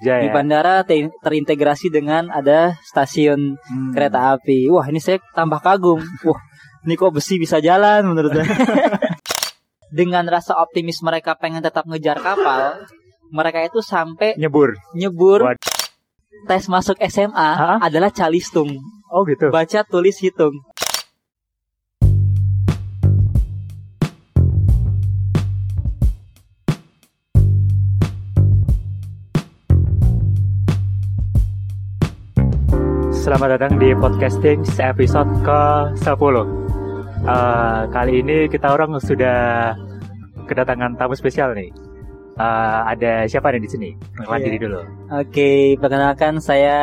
[0.00, 3.92] Ya, Di bandara te- terintegrasi dengan ada stasiun Hmm.
[3.92, 4.66] kereta api.
[4.68, 6.00] Wah, ini saya tambah kagum.
[6.24, 6.40] Wah,
[6.82, 8.48] ini kok besi bisa jalan menurut saya.
[9.90, 12.86] dengan rasa optimis mereka pengen tetap ngejar kapal,
[13.28, 14.78] mereka itu sampai nyebur.
[14.92, 15.60] nyebur Wad-
[16.46, 17.78] tes masuk SMA Hah?
[17.82, 18.70] adalah calistung.
[19.10, 19.50] Oh gitu.
[19.50, 20.54] Baca, tulis, hitung.
[33.30, 36.34] Selamat datang di podcasting episode ke-10
[37.20, 39.70] Eh, Kali ini kita orang sudah
[40.50, 41.70] kedatangan tamu spesial nih
[42.34, 43.90] Eh, Ada siapa nih di sini?
[44.18, 44.34] Iya.
[44.34, 44.82] diri dulu
[45.14, 46.74] Oke, perkenalkan saya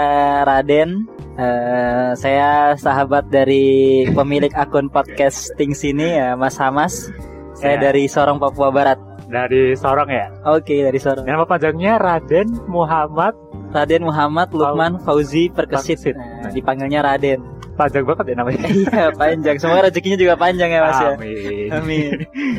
[0.47, 1.03] Raden.
[1.35, 7.11] Eh, saya sahabat dari pemilik akun podcasting sini ya, Mas Hamas.
[7.59, 7.91] Saya Ya.
[7.91, 8.95] dari Sorong, Papua Barat.
[9.27, 11.27] Dari Sorong ya Oke, dari Sorong.
[11.27, 13.35] Nama panjangnya Raden Muhammad
[13.67, 15.99] Raden Muhammad Lukman Fauzi Perkesit.
[15.99, 16.15] Perkesit.
[16.15, 17.39] Nah, dipanggilnya Raden.
[17.77, 19.55] Panjang banget ya namanya Iya, panjang.
[19.61, 21.09] Semoga rezekinya juga panjang ya, Mas ya.
[21.13, 22.11] Amin Amin.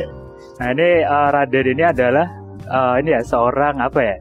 [0.58, 2.26] Nah ini eh, Raden ini adalah
[2.66, 4.14] eh, ini ya seorang apa ya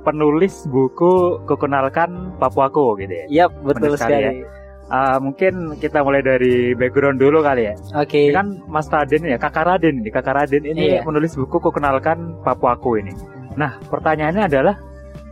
[0.00, 3.24] penulis buku kekenalkan Papuaku gitu ya.
[3.28, 4.44] Iya, betul sekali sekali.
[4.90, 7.74] Eh, mungkin kita mulai dari background dulu kali ya.
[7.94, 8.28] Oke.
[8.28, 11.00] Ini kan Mas Raden ya, Kakak Raden ini, Kakak Raden ini Iya.
[11.04, 13.12] menulis buku kekenalkan Papuaku ini.
[13.56, 14.74] Nah pertanyaannya adalah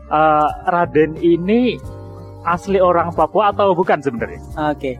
[0.08, 1.76] eh, Raden ini
[2.44, 4.40] asli orang Papua atau bukan sebenarnya?
[4.72, 4.96] Oke.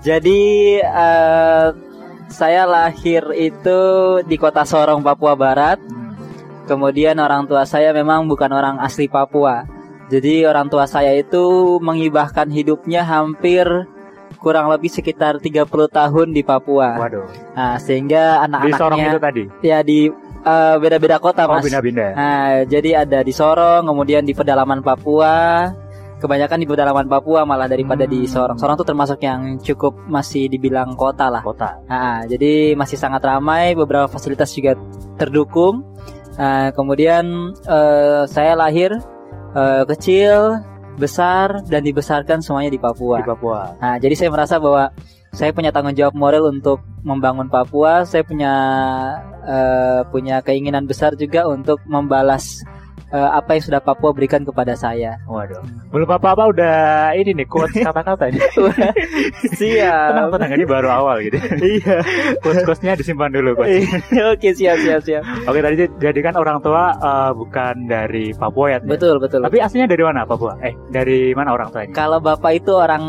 [0.00, 1.68] Jadi eh,
[2.28, 3.80] saya lahir itu
[4.26, 5.78] di kota Sorong, Papua Barat.
[6.66, 9.62] Kemudian orang tua saya memang bukan orang asli Papua.
[10.06, 13.66] Jadi orang tua saya itu mengibahkan hidupnya hampir
[14.38, 16.98] kurang lebih sekitar 30 tahun di Papua.
[16.98, 17.26] Waduh.
[17.54, 19.44] Nah, sehingga Di Sorong itu anak-anaknya tadi.
[19.62, 20.10] ya di
[20.46, 21.66] eh, beda-beda kota, Oh Mas.
[21.66, 22.10] pindah-pindah.
[22.14, 25.66] Nah, jadi ada di Sorong, kemudian di pedalaman Papua.
[26.16, 28.32] Kebanyakan di pedalaman Papua malah daripada di Hmm.
[28.32, 28.56] Sorong.
[28.56, 31.44] Sorong tuh termasuk yang cukup masih dibilang kota lah.
[31.44, 31.76] Kota.
[31.84, 34.78] Nah, jadi masih sangat ramai, beberapa fasilitas juga
[35.20, 35.84] terdukung.
[36.40, 38.96] Nah, kemudian eh, saya lahir
[39.52, 40.64] eh, kecil,
[40.96, 43.20] besar dan dibesarkan semuanya di Papua.
[43.20, 43.76] Di Papua.
[43.76, 44.88] Nah, jadi saya merasa bahwa
[45.36, 48.08] saya punya tanggung jawab moral untuk membangun Papua.
[48.08, 48.52] Saya punya
[49.44, 52.64] eh, punya keinginan besar juga untuk membalas
[53.08, 55.18] eh, apa yang sudah Papua berikan kepada saya.
[55.24, 55.62] Waduh.
[55.88, 56.76] Belum apa-apa udah
[57.12, 58.40] ini nih quotes kata-kata ini.
[59.52, 60.08] Siap.
[60.10, 61.38] tenang tenang ini baru awal gitu.
[61.76, 61.96] Iya.
[62.40, 63.86] Quotes-quotesnya disimpan dulu quotes.
[64.28, 65.22] Oke, siap siap siap.
[65.44, 68.78] Oke tadi jadi kan orang tua eh, bukan dari Papua ya.
[68.80, 69.42] Betul, betul.
[69.42, 70.56] Tapi aslinya dari mana Papua?
[70.60, 71.92] Eh dari mana orang tuanya?
[71.92, 73.04] Kalau bapak itu orang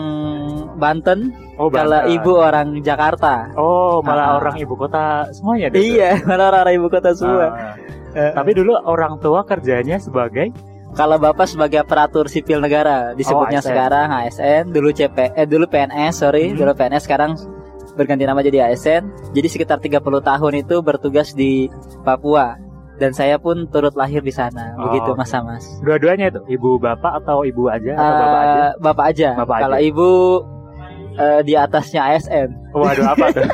[0.77, 2.13] Banten, Oh kalau Banten.
[2.13, 3.49] ibu orang Jakarta.
[3.57, 4.37] Oh malah Ah.
[4.37, 5.73] orang ibu kota semuanya.
[5.73, 5.81] deh.
[5.81, 7.47] Iya, malah orang ibu kota semua.
[7.49, 7.73] Ah.
[8.09, 10.51] Eh, Tapi dulu orang tua kerjanya sebagai
[10.89, 13.67] Kalau bapak sebagai aparatur sipil negara disebutnya ASN.
[13.67, 16.57] sekarang ASN, dulu CP, eh dulu PNS, sorry, Hmm.
[16.57, 17.35] dulu PNS sekarang
[17.93, 19.03] berganti nama jadi ASN.
[19.29, 21.67] Jadi sekitar 30 tahun itu bertugas di
[22.01, 22.55] Papua
[22.95, 24.73] dan saya pun turut lahir di sana.
[24.75, 25.13] Oh, Begitu.
[25.13, 25.65] Mas Hamas.
[25.81, 28.57] dua-duanya itu ibu bapak atau ibu aja atau bapak aja?
[28.57, 29.29] Eh, bapak aja.
[29.35, 29.83] Bapak Kalau aja.
[29.83, 30.09] ibu
[31.17, 33.47] eh, di atasnya ASN, Waduh apa tuh?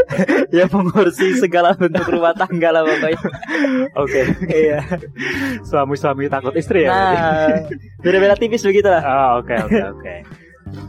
[0.56, 3.20] ya mengurusi segala bentuk rumah tangga lah pokoknya.
[3.94, 4.20] Oke.
[4.46, 4.78] Iya.
[5.62, 6.90] Suami-suami takut istri ya.
[6.90, 7.62] Nah,
[8.00, 9.02] beda-beda tipis begitu lah.
[9.02, 10.14] Oh, oke oke oke.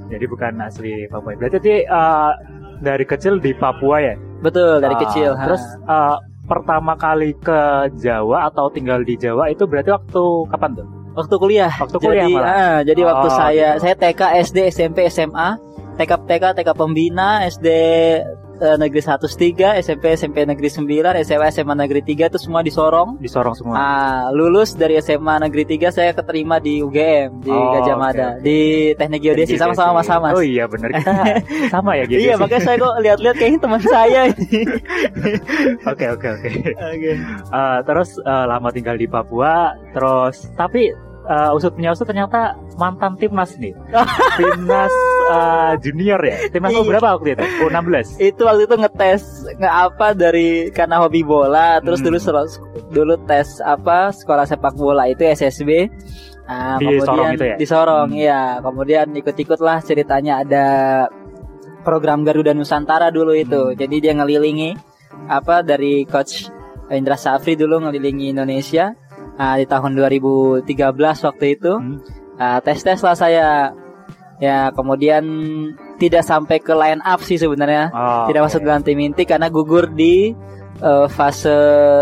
[0.07, 1.35] Jadi bukan asli Papua.
[1.35, 2.31] Berarti tadi, eh,
[2.79, 4.15] dari kecil di Papua ya.
[4.41, 5.29] Betul dari Ah, kecil.
[5.31, 5.43] ha.
[5.45, 7.59] Terus eh, pertama kali ke
[7.95, 10.87] Jawa atau tinggal di Jawa itu berarti waktu kapan tuh?
[11.15, 11.71] waktu kuliah.
[11.71, 12.51] Waktu kuliah jadi, malah.
[12.51, 13.81] ah, jadi Oh, waktu saya gitu.
[13.81, 15.55] saya TK, SD, SMP, SMA,
[15.95, 17.67] TK TK TK pembina, SD
[18.55, 20.83] eh, negeri 1 3, SMP SMP negeri 9,
[21.23, 23.15] SMA SMA negeri 3 itu semua di Sorong.
[23.17, 23.75] Di Sorong semua.
[23.75, 28.43] Ah, lulus dari SMA negeri 3 saya keterima di UGM di Oh, Gajah Mada oke.
[28.43, 28.59] di
[28.93, 30.33] Teknik Geodesi sama-sama Mas Hamas.
[30.35, 31.11] Oh iya benar kita
[31.73, 32.19] sama ya gitu.
[32.21, 34.47] Iya, makanya saya kok lihat-lihat kayaknya teman saya ini.
[35.91, 36.49] Oke oke oke.
[36.75, 37.11] Oke.
[37.45, 40.91] Eh, terus eh, lama tinggal di Papua, terus tapi
[41.25, 43.73] eh, usut punya usut ternyata mantan timnas nih,
[44.39, 44.93] timnas
[45.27, 46.37] eh, junior ya.
[46.49, 46.85] Timnas Iya.
[46.85, 47.45] berapa waktu itu?
[47.61, 48.07] U16.
[48.19, 49.21] itu waktu itu ngetes
[49.55, 52.13] nge apa dari karena hobi bola terus Hmm.
[52.13, 52.19] dulu
[52.91, 55.89] dulu tes apa sekolah sepak bola itu SSB
[56.45, 57.55] Nah, Di kemudian Sorong itu ya?
[57.57, 58.21] di Sorong Hmm.
[58.21, 60.65] iya kemudian ikut-ikut lah ceritanya ada
[61.81, 63.75] program Garuda Nusantara dulu itu Hmm.
[63.75, 64.77] jadi dia ngelilingi
[65.25, 66.53] apa dari coach
[66.85, 68.93] Indra Safri dulu ngelilingi Indonesia
[69.35, 70.63] Nah, di tahun 2013
[71.21, 71.99] waktu itu Hmm.
[72.35, 73.71] Nah, tes-tes lah saya.
[74.35, 75.23] Ya, kemudian
[75.95, 77.87] tidak sampai ke line up sih sebenarnya.
[77.89, 78.47] Oh, tidak oke.
[78.51, 80.35] masuk dalam tim inti karena gugur di
[80.75, 81.55] eh, fase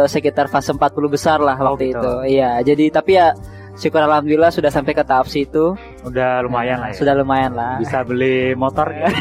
[0.09, 2.01] sekitar fase 40 besar lah Oh, waktu gitu.
[2.01, 2.13] itu.
[2.33, 3.37] Iya, jadi tapi ya
[3.73, 5.73] syukur alhamdulillah sudah sampai ke tahap situ.
[6.05, 6.95] Udah lumayan lah ya.
[6.95, 7.77] Sudah lumayan lah.
[7.77, 9.13] Bisa beli motor nggak?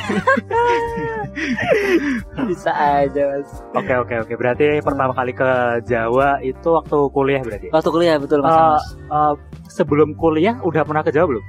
[2.49, 3.49] Bisa aja mas.
[3.73, 4.33] Oke oke oke.
[4.37, 7.67] Berarti pertama kali ke Jawa itu waktu kuliah berarti.
[7.73, 8.53] Waktu kuliah betul mas.
[8.53, 8.85] Mas.
[9.09, 9.35] eh,
[9.69, 11.45] sebelum kuliah udah pernah ke Jawa belum?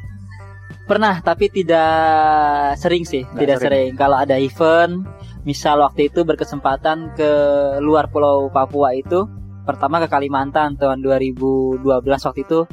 [0.83, 3.87] Pernah tapi tidak sering sih, Nggak tidak sering.
[3.87, 3.91] sering.
[3.95, 5.07] Kalau ada event,
[5.43, 7.31] misal waktu itu berkesempatan ke
[7.79, 9.23] luar Pulau Papua itu,
[9.63, 12.67] pertama ke Kalimantan tahun 2012 waktu itu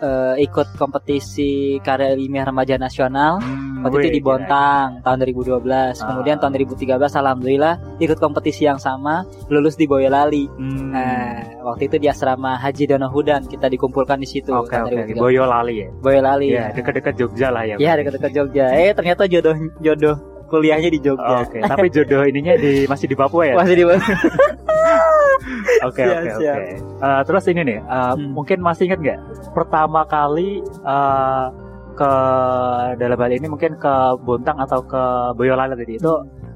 [0.00, 3.38] eh, ikut kompetisi karya ilmiah remaja nasional.
[3.84, 6.00] Waktu itu di Bontang tahun 2012.
[6.00, 6.40] Kemudian Ah.
[6.40, 10.48] tahun 2013 alhamdulillah ikut kompetisi yang sama, lulus di Boyolali.
[10.56, 10.88] Hmm.
[10.88, 11.36] Nah,
[11.68, 14.50] waktu itu di asrama Haji Dono Hudan kita dikumpulkan di situ.
[14.50, 15.12] Oke tahun.
[15.12, 15.20] 2013.
[15.20, 15.88] Boyolali ya.
[16.00, 16.46] Boyolali.
[16.48, 17.76] Iya dekat-dekat Jogja lah ya.
[17.76, 18.66] Ya dekat-dekat Jogja.
[18.72, 20.16] Eh ternyata jodoh jodoh
[20.48, 21.44] kuliahnya di Jogja.
[21.44, 21.60] Oke.
[21.60, 23.54] Tapi jodoh ininya di masih di Papua ya.
[23.60, 23.84] Masih di
[25.84, 26.64] Oke Siap, oke oke.
[27.00, 28.32] Eh, Terus ini nih, eh, Hmm.
[28.32, 29.20] mungkin masih ingat nggak
[29.52, 31.46] pertama kali eh,
[31.94, 32.12] ke
[32.96, 35.02] dalam hal ini mungkin ke Bontang atau ke
[35.34, 36.12] Boyolali tadi itu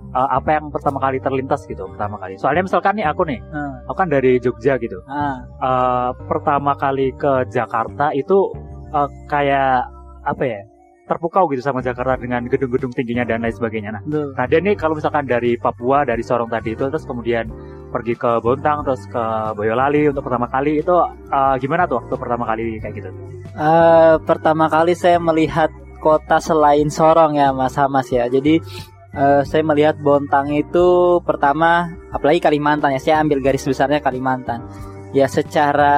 [0.08, 2.34] eh, apa yang pertama kali terlintas gitu pertama kali.
[2.34, 3.75] Soalnya misalkan nih aku nih, Hmm.
[3.86, 4.98] aku kan dari Jogja gitu.
[5.04, 8.50] Ah, Eh, pertama kali ke Jakarta itu
[8.88, 9.84] eh, kayak
[10.25, 10.60] apa ya?
[11.04, 13.96] Terpukau gitu sama Jakarta dengan gedung-gedung tingginya dan lain sebagainya.
[13.96, 14.02] Nah.
[14.36, 17.48] Nah, dia nih kalau misalkan dari Papua, dari Sorong tadi itu, terus kemudian
[17.88, 19.25] pergi ke Bontang, terus ke
[19.56, 20.94] Boyolali untuk pertama kali itu
[21.29, 23.11] eh, gimana tuh waktu pertama kali kayak gitu?
[23.58, 28.29] Eh, pertama kali saya melihat kota selain Sorong ya Mas Hamas ya.
[28.31, 28.61] Jadi
[29.17, 33.00] eh, saya melihat Bontang itu pertama apalagi Kalimantan ya.
[33.00, 34.69] Saya ambil garis besarnya Kalimantan.
[35.17, 35.96] Ya secara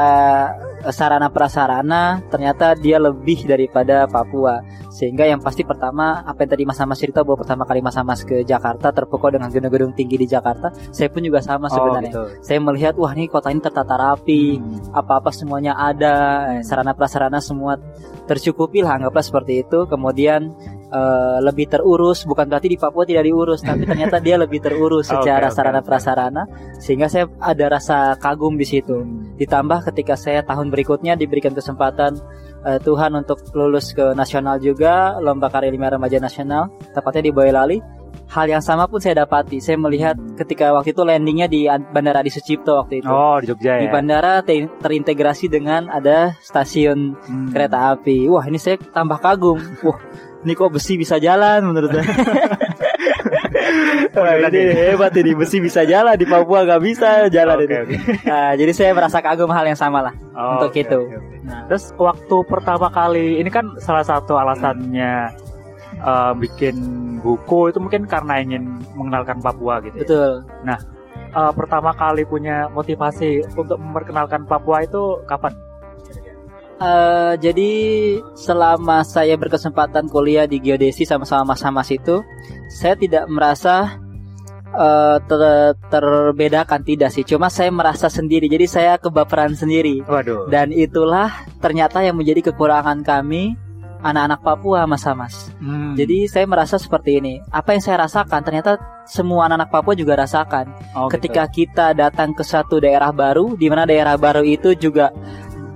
[0.88, 4.64] sarana prasarana ternyata dia lebih daripada Papua.
[4.90, 8.20] Sehingga yang pasti pertama apa yang tadi Mas Hamas cerita bahwa pertama kali Mas Hamas
[8.20, 12.10] ke Jakarta terpukau dengan gedung-gedung tinggi di Jakarta, saya pun juga sama sebenarnya.
[12.12, 12.22] gitu.
[12.44, 14.92] Saya melihat wah ini kota ini tertata rapi, Hmm.
[14.92, 17.78] apa-apa semuanya ada, eh, sarana prasarana semua
[18.26, 19.86] tercukupi lah anggaplah seperti itu.
[19.88, 20.52] Kemudian
[20.90, 25.46] eh, lebih terurus, bukan berarti di Papua tidak diurus, tapi ternyata dia lebih terurus secara
[25.46, 25.86] oke, sarana oke.
[25.86, 26.42] prasarana,
[26.82, 28.98] sehingga saya ada rasa kagum di situ.
[29.38, 32.17] Ditambah ketika saya tahun berikutnya diberikan kesempatan
[32.62, 37.78] eh, Tuhan untuk lulus ke nasional juga, lomba karya ilmiah remaja nasional, tepatnya di Boyolali.
[38.31, 39.58] Hal yang sama pun saya dapati.
[39.58, 43.82] Saya melihat ketika waktu itu landingnya di Bandara Adi Sucipto waktu itu Oh, di Jogja
[43.82, 43.90] di ya.
[43.90, 47.50] bandara te- terintegrasi dengan ada stasiun Hmm.
[47.50, 48.31] kereta api.
[48.31, 49.58] Wah, ini saya tambah kagum.
[49.82, 49.99] Wah,
[50.43, 52.06] ini kok besi bisa jalan menurut saya.
[54.11, 57.76] Wah, ini hebat ini besi bisa jalan di Papua nggak bisa jalan Oke, ini.
[57.78, 57.94] oke.
[58.26, 60.14] Nah, jadi saya merasa kagum hal yang sama lah.
[60.34, 60.99] Oh, Untuk oke, itu.
[61.06, 61.37] oke, oke.
[61.46, 65.31] Nah, Terus waktu pertama kali ini kan salah satu alasannya
[65.96, 66.76] eh, bikin
[67.20, 69.94] buku itu mungkin karena ingin mengenalkan Papua gitu.
[69.96, 70.02] ya.
[70.02, 70.32] betul.
[71.31, 75.55] Eh, pertama kali punya motivasi untuk memperkenalkan Papua itu kapan?
[76.80, 77.72] Eh, jadi
[78.32, 82.24] selama saya berkesempatan kuliah di geodesi sama-sama Mas Hamas itu,
[82.72, 84.00] saya tidak merasa
[84.72, 87.20] eh, ter- terbedakan tidak sih.
[87.28, 88.48] Cuma saya merasa sendiri.
[88.48, 90.00] Jadi saya kebaperan sendiri.
[90.08, 90.48] Waduh.
[90.48, 93.60] Dan itulah ternyata yang menjadi kekurangan kami
[94.00, 95.52] anak-anak Papua Mas Hamas.
[95.60, 95.92] Hmm.
[95.92, 97.44] Jadi saya merasa seperti ini.
[97.52, 100.72] Apa yang saya rasakan ternyata semua anak-anak Papua juga rasakan.
[100.96, 101.20] Oh, gitu.
[101.20, 105.12] Ketika kita datang ke satu daerah baru, di mana daerah baru itu juga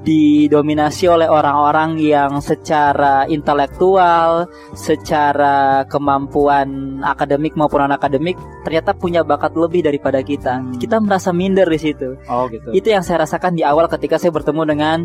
[0.05, 8.37] didominasi oleh orang-orang yang secara intelektual, secara kemampuan akademik maupun non akademik
[8.69, 10.61] ternyata punya bakat lebih daripada kita.
[10.61, 10.77] Hmm.
[10.77, 12.21] Kita merasa minder di situ.
[12.29, 12.69] Oh gitu.
[12.77, 14.99] Itu yang saya rasakan di awal ketika saya bertemu dengan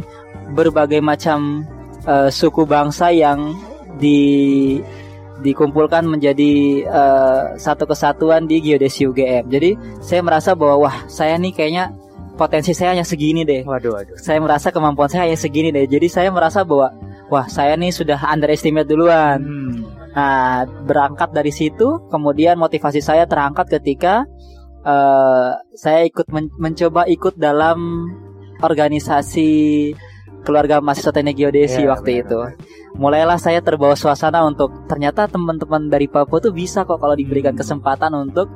[0.52, 1.64] berbagai macam
[2.04, 3.56] eh, suku bangsa yang
[3.96, 4.78] di
[5.40, 9.48] dikumpulkan menjadi eh, satu kesatuan di geodesi UGM.
[9.48, 11.96] Jadi saya merasa bahwa wah saya nih kayaknya
[12.40, 13.68] potensi saya hanya segini deh.
[13.68, 14.16] Waduh, waduh.
[14.16, 15.84] Saya merasa kemampuan saya hanya segini deh.
[15.84, 16.96] Jadi saya merasa bahwa
[17.28, 19.44] wah saya nih sudah underestimate duluan.
[19.44, 19.76] Hmm.
[20.16, 24.24] Nah, berangkat dari situ, kemudian motivasi saya terangkat ketika
[24.88, 28.08] eh, saya ikut men- mencoba ikut dalam
[28.64, 29.52] organisasi
[30.44, 32.40] keluarga mahasiswa teknik geodesi Iya, waktu benar, itu.
[32.96, 37.62] Mulailah saya terbawa suasana untuk ternyata teman-teman dari Papua tuh bisa kok kalau diberikan Hmm.
[37.62, 38.48] kesempatan untuk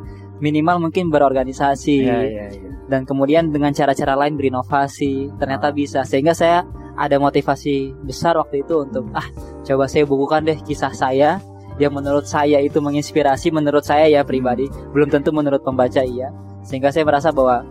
[0.43, 2.69] minimal mungkin berorganisasi Iya, iya, iya.
[2.91, 5.75] dan kemudian dengan cara-cara lain berinovasi ternyata Ah.
[5.75, 6.03] bisa.
[6.03, 6.67] Sehingga saya
[6.99, 9.23] ada motivasi besar waktu itu untuk ah
[9.63, 11.39] coba saya bukukan deh kisah saya.
[11.81, 14.69] Yang menurut saya itu menginspirasi menurut saya ya pribadi.
[14.93, 16.29] Belum tentu menurut pembaca iya.
[16.61, 17.65] Sehingga saya merasa bahwa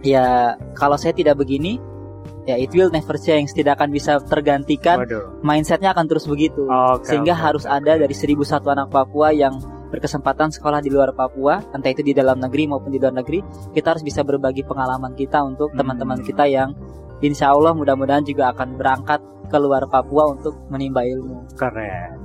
[0.00, 1.76] ya kalau saya tidak begini
[2.48, 3.52] ya it will never change.
[3.52, 5.04] Tidak akan bisa tergantikan.
[5.04, 5.44] Waduh.
[5.44, 6.64] mindsetnya akan terus begitu.
[6.72, 11.12] Oke, sehingga oke, harus oke, ada dari 1001 anak Papua yang berkesempatan sekolah di luar
[11.16, 13.40] Papua, entah itu di dalam negeri maupun di luar negeri,
[13.72, 16.76] kita harus bisa berbagi pengalaman kita untuk teman-teman kita yang
[17.24, 21.48] insya Allah mudah-mudahan juga akan berangkat keluar Papua untuk menimba ilmu.
[21.56, 22.20] Keren.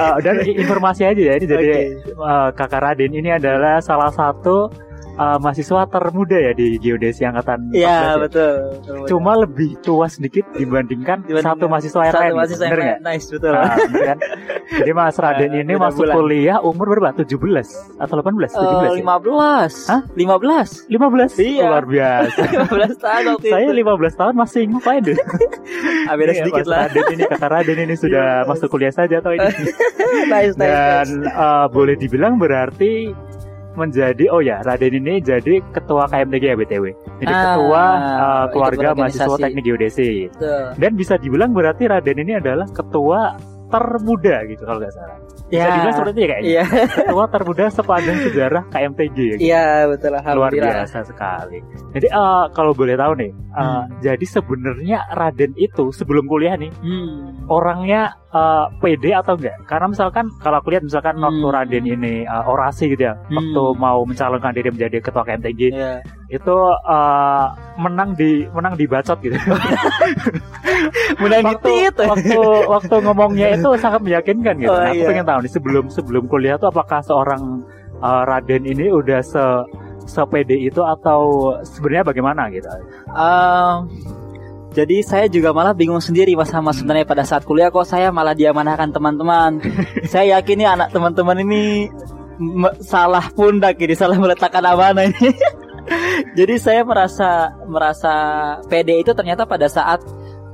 [0.00, 1.68] uh, dan informasi aja ya ini jadi
[2.16, 4.72] uh, Kakak Raden ini adalah salah satu
[5.18, 8.14] uh, mahasiswa termuda ya di geodesi angkatan 14 Iya ya?
[8.16, 8.54] betul.
[9.06, 12.34] Cuma lebih tua sedikit dibandingkan, Dibandingkan satu mahasiswa yang satu lain.
[12.34, 13.00] mahasiswa yang bener nggak?
[13.04, 13.52] Nice betul.
[13.52, 14.18] Ah, bener kan?
[14.70, 16.14] Jadi Mas Raden Ah, ini beda masuk bulan.
[16.14, 17.10] kuliah umur berapa?
[17.12, 17.28] 17
[17.96, 18.50] atau 18?
[18.50, 18.90] 17 Eh, ya?
[18.96, 20.00] 15 Hah?
[20.08, 21.30] 15 15?
[21.36, 21.66] Iya.
[21.66, 22.40] Luar biasa.
[22.68, 25.16] 15 tahun waktu Saya itu 15 tahun masih ngapain deh?
[26.04, 28.46] ah, beda Ini sedikit Mas lah Raden ini kakak Raden ini sudah Iya.
[28.46, 29.44] masuk kuliah saja atau ini?
[30.28, 31.28] nice, nice, Dan nice.
[31.28, 33.12] eh, boleh dibilang berarti
[33.78, 36.84] menjadi oh ya Raden ini jadi ketua KMTG ya BTW.
[37.18, 40.26] Jadi Ah, ketua ikut keluarga mahasiswa teknik geodesi.
[40.28, 40.62] Betul.
[40.76, 45.16] Dan bisa dibilang berarti Raden ini adalah ketua termuda gitu kalau nggak salah.
[45.46, 45.68] Bisa Ya.
[45.70, 46.48] dibilang seperti itu ya kayaknya.
[46.50, 49.28] Iya, Ketua termuda sepanjang sejarah KMTG ya.
[49.30, 49.40] gitu.
[49.42, 51.58] iya betul Luar biasa sekali.
[51.90, 53.84] Jadi eh, kalau boleh tahu nih, eh, Hmm.
[53.98, 57.44] jadi sebenarnya Raden itu sebelum kuliah nih Hmm.
[57.46, 59.56] orangnya eh, pede atau enggak?
[59.64, 61.24] Karena misalkan kalau aku lihat misalkan Hmm.
[61.24, 63.36] waktu Raden ini eh, orasi gitu ya, Hmm.
[63.36, 65.92] waktu mau mencalonkan diri menjadi ketua KMTG Iya.
[66.28, 69.36] itu eh, menang di menang dibacot gitu.
[71.18, 72.06] Menang waktu, ditit.
[72.06, 74.70] waktu waktu ngomongnya itu sangat meyakinkan gitu.
[74.70, 75.08] Oh, Nah, aku iya.
[75.08, 77.64] pengen tahu nih sebelum sebelum kuliah tuh apakah seorang
[77.98, 79.44] eh, Raden ini udah se
[80.08, 82.64] sepede itu atau sebenarnya bagaimana gitu?
[83.12, 83.74] Ehm,
[84.78, 88.30] jadi saya juga malah bingung sendiri mas sama sebenarnya pada saat kuliah kok saya malah
[88.30, 89.58] diamanahkan teman-teman.
[90.12, 91.90] saya yakin nih anak teman-teman ini
[92.86, 95.34] salah pundak ini salah meletakkan amanah ini.
[96.38, 98.14] jadi saya merasa merasa
[98.70, 99.98] pede itu ternyata pada saat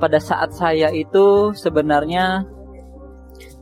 [0.00, 2.48] pada saat saya itu sebenarnya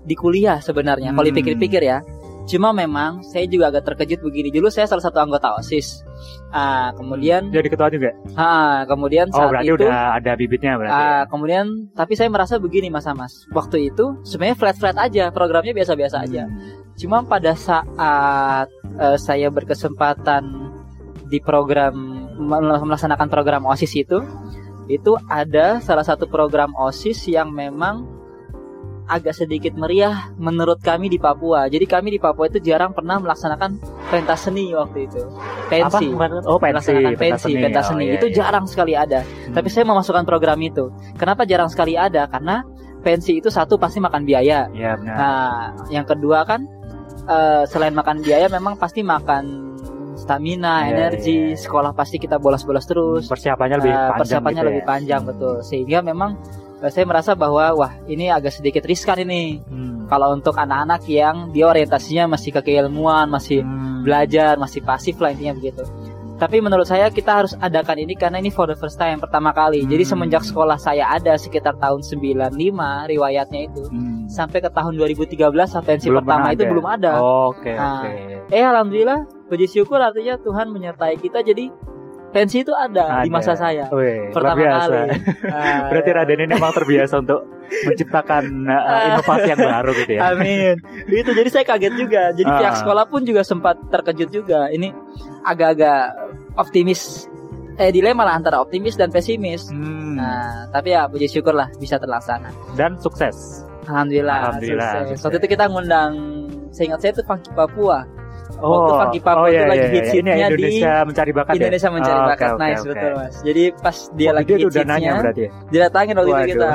[0.06, 1.10] di kuliah sebenarnya.
[1.10, 1.32] Kalau Hmm.
[1.34, 2.06] dipikir-pikir ya.
[2.42, 4.50] Cuma memang saya juga agak terkejut begini.
[4.50, 6.02] Dulu saya salah satu anggota OSIS.
[6.50, 8.10] Ah, kemudian Jadi ketua juga?
[8.34, 10.92] Ah, kemudian Oh saat berarti itu udah ada bibitnya berarti.
[10.92, 11.06] ya?
[11.06, 13.46] ah, kemudian tapi saya merasa begini Mas Amas.
[13.54, 16.50] Waktu itu sebenarnya flat-flat aja, programnya biasa-biasa aja.
[16.50, 16.82] Hmm.
[16.98, 18.68] Cuma pada saat
[18.98, 20.44] eh, saya berkesempatan
[21.30, 21.94] di program
[22.36, 24.18] mel- melaksanakan program OSIS itu,
[24.90, 28.04] itu ada salah satu program OSIS yang memang
[29.12, 31.68] agak sedikit meriah menurut kami di Papua.
[31.68, 33.76] Jadi kami di Papua itu jarang pernah melaksanakan
[34.08, 35.20] pentas seni waktu itu.
[35.68, 36.08] Pensi.
[36.08, 36.40] Apa?
[36.48, 38.34] Oh pensi, melaksanakan pensi, pentas Oh, seni iya, itu iya.
[38.40, 39.20] jarang sekali ada.
[39.20, 39.52] Hmm.
[39.52, 40.88] Tapi saya memasukkan program itu.
[41.20, 42.24] Kenapa jarang sekali ada?
[42.24, 42.64] Karena
[43.04, 44.72] pensi itu satu pasti makan biaya.
[44.72, 45.14] Iya benar.
[45.14, 45.52] Nah,
[45.92, 46.64] yang kedua kan
[47.28, 49.68] eh, selain makan biaya memang pasti makan
[50.12, 51.58] stamina, Iya, energi, iya.
[51.58, 53.24] sekolah pasti kita bolos-bolos terus.
[53.26, 54.88] persiapannya lebih Eh, panjang persiapannya gitu lebih ya.
[54.88, 55.54] panjang betul.
[55.62, 56.30] Sehingga memang
[56.90, 59.60] saya merasa bahwa wah, ini agak sedikit riskan ini.
[59.62, 60.10] Hmm.
[60.10, 64.02] Kalau untuk anak-anak yang dia orientasinya masih ke keilmuan, masih Hmm.
[64.02, 65.86] belajar, masih pasif lah intinya begitu.
[66.32, 69.86] Tapi menurut saya kita harus adakan ini karena ini for the first time pertama kali.
[69.86, 70.10] Jadi Hmm.
[70.18, 74.26] semenjak sekolah saya ada sekitar tahun 95 riwayatnya itu Hmm.
[74.26, 77.22] sampai ke tahun 2013 sampai pensi Belum pertama itu belum ada.
[77.22, 78.10] Oke Nah, oke.
[78.50, 81.70] Eh alhamdulillah puji syukur artinya Tuhan menyertai kita jadi
[82.32, 83.32] pensi itu ada, di Ada.
[83.32, 84.88] masa saya Wih, pertama biasa.
[84.88, 85.00] kali.
[85.52, 87.40] Nah, Berarti Raden ini memang terbiasa untuk
[87.84, 90.20] menciptakan uh, inovasi yang baru gitu ya.
[90.32, 90.74] Amin.
[91.06, 92.22] Itu jadi saya kaget juga.
[92.32, 92.58] Jadi Ah.
[92.58, 94.68] pihak sekolah pun juga sempat terkejut juga.
[94.68, 94.90] Ini
[95.42, 96.02] agak-agak
[96.56, 97.28] optimis.
[97.74, 99.68] Eh dilema lah antara optimis dan pesimis.
[99.68, 100.16] Hmm.
[100.16, 102.52] Nah, tapi ya puji syukur lah bisa terlaksana.
[102.76, 103.64] Dan sukses.
[103.84, 104.52] Alhamdulillah.
[104.52, 105.08] Alhamdulillah, sukses.
[105.08, 105.24] sukses.
[105.24, 106.12] Waktu itu kita ngundang
[106.68, 108.04] saya ingat saya itu Funky Papua.
[108.62, 111.92] Oh, Funky Papua itu lagi hits-hitsnya Ini di Indonesia mencari bakat Indonesia ya?
[111.92, 112.48] mencari Oh, bakat.
[112.48, 112.88] oke, nice oke.
[112.88, 113.34] betul Mas.
[113.42, 114.52] Jadi pas dia Oh, lagi
[114.82, 115.50] nanya berarti ya?
[115.68, 116.50] didatangin waktu itu Waduh.
[116.54, 116.70] kita.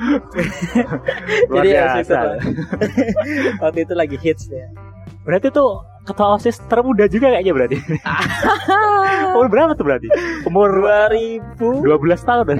[1.50, 2.00] Luar Jadi ya biasa.
[2.00, 2.28] situ.
[3.62, 4.66] waktu itu lagi hits ya.
[5.20, 7.76] Berarti tuh ketua OSIS termuda juga kayaknya berarti.
[9.36, 10.08] Umur berapa tuh berarti?
[10.42, 12.58] Umur 2000 12 tahun kan?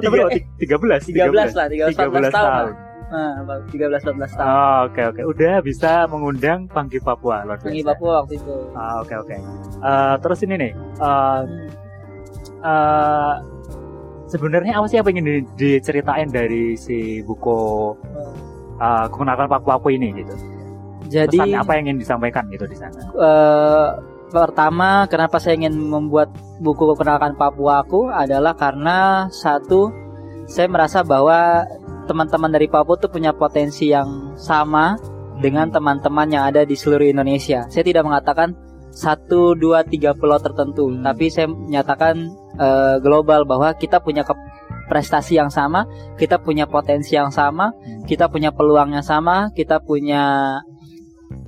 [0.00, 0.30] Atau berapa?
[0.32, 2.32] eh, 13, 13 lah, 13 14 tahun.
[2.32, 2.72] tahun.
[3.08, 4.44] Nah, 13 14 tahun.
[4.44, 7.88] Oh, Oke oke, udah bisa mengundang Pangki Papua luar biasa.
[7.88, 8.54] Papua waktu itu.
[8.72, 9.36] Ah, Oke oke.
[9.80, 11.42] Eh, terus ini nih, eh,
[12.60, 13.34] eh,
[14.26, 17.96] sebenarnya apa sih yang di- diceritain dari si buku
[18.78, 20.34] eh kemenangan Papua Papua ini gitu?
[21.08, 23.00] Jadi Pesan apa yang ingin disampaikan gitu di sana?
[23.00, 23.88] eh,
[24.28, 26.28] pertama kenapa saya ingin membuat
[26.60, 29.88] buku perkenalkan Papua aku adalah karena satu
[30.44, 31.64] saya merasa bahwa
[32.08, 34.96] teman-teman dari Papua tuh punya potensi yang sama
[35.38, 37.68] dengan teman-teman yang ada di seluruh Indonesia.
[37.68, 38.56] Saya tidak mengatakan
[38.88, 41.04] satu, dua, tiga pulau tertentu, Hmm.
[41.04, 42.16] tapi saya menyatakan
[42.58, 44.26] eh, global bahwa kita punya
[44.90, 45.86] prestasi yang sama,
[46.18, 47.70] kita punya potensi yang sama,
[48.08, 50.58] kita punya peluang yang sama, kita punya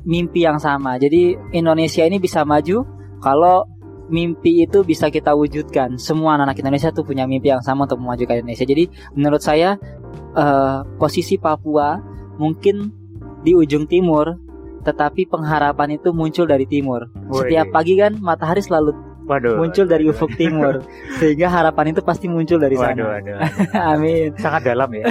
[0.07, 1.01] mimpi yang sama.
[1.01, 2.85] Jadi Indonesia ini bisa maju
[3.19, 3.67] kalau
[4.11, 5.97] mimpi itu bisa kita wujudkan.
[5.97, 8.67] Semua anak Indonesia tuh punya mimpi yang sama untuk memajukan Indonesia.
[8.67, 9.79] Jadi menurut saya
[10.35, 12.03] uh, posisi Papua
[12.37, 12.91] mungkin
[13.41, 14.37] di ujung timur,
[14.85, 17.09] tetapi pengharapan itu muncul dari timur.
[17.33, 19.63] Setiap pagi kan matahari selalu Waduh.
[19.63, 20.83] muncul dari ufuk timur,
[21.23, 23.03] sehingga harapan itu pasti muncul dari Waduh, sana.
[23.15, 23.83] waduh, waduh.
[23.95, 24.29] Amin.
[24.35, 25.07] Sangat dalam ya.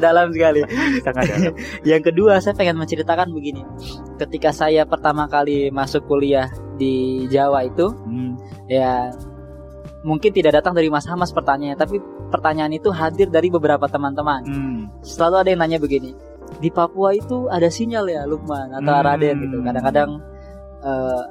[0.00, 0.60] Dalam sekali.
[1.04, 1.52] Sangat dalam.
[1.84, 3.60] Yang kedua, saya pengen menceritakan begini.
[4.16, 8.40] Ketika saya pertama kali masuk kuliah di Jawa itu, Hmm.
[8.66, 9.12] ya
[10.00, 14.40] mungkin tidak datang dari Mas Hamas pertanyaannya, tapi pertanyaan itu hadir dari beberapa teman-teman.
[14.46, 14.80] Hmm.
[15.02, 16.14] Selalu ada yang nanya begini,
[16.56, 19.04] di Papua itu ada sinyal ya Lukman atau Hmm.
[19.04, 19.56] Raden gitu.
[19.60, 20.10] Kadang-kadang
[20.78, 21.22] eh,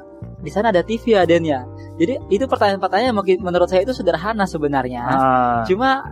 [0.43, 1.61] di sana ada TV ya Den ya.
[1.97, 5.01] Jadi itu pertanyaan-pertanyaan yang mungkin menurut saya itu sederhana sebenarnya.
[5.03, 6.05] Ah, Cuma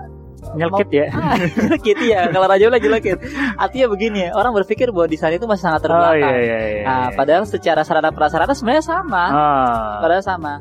[0.57, 1.07] nyelkit ya.
[1.13, 1.37] ah,
[2.11, 2.29] ya.
[2.29, 3.17] Kalau raja lagi lekit.
[3.55, 6.21] Artinya begini ya, orang berpikir bahwa di sana itu masih sangat Oh terbelakang.
[6.21, 6.83] iya iya iya.
[6.85, 9.23] Nah, padahal secara sarana prasarana sebenarnya sama.
[9.29, 9.93] Ah.
[10.01, 10.53] Padahal sama.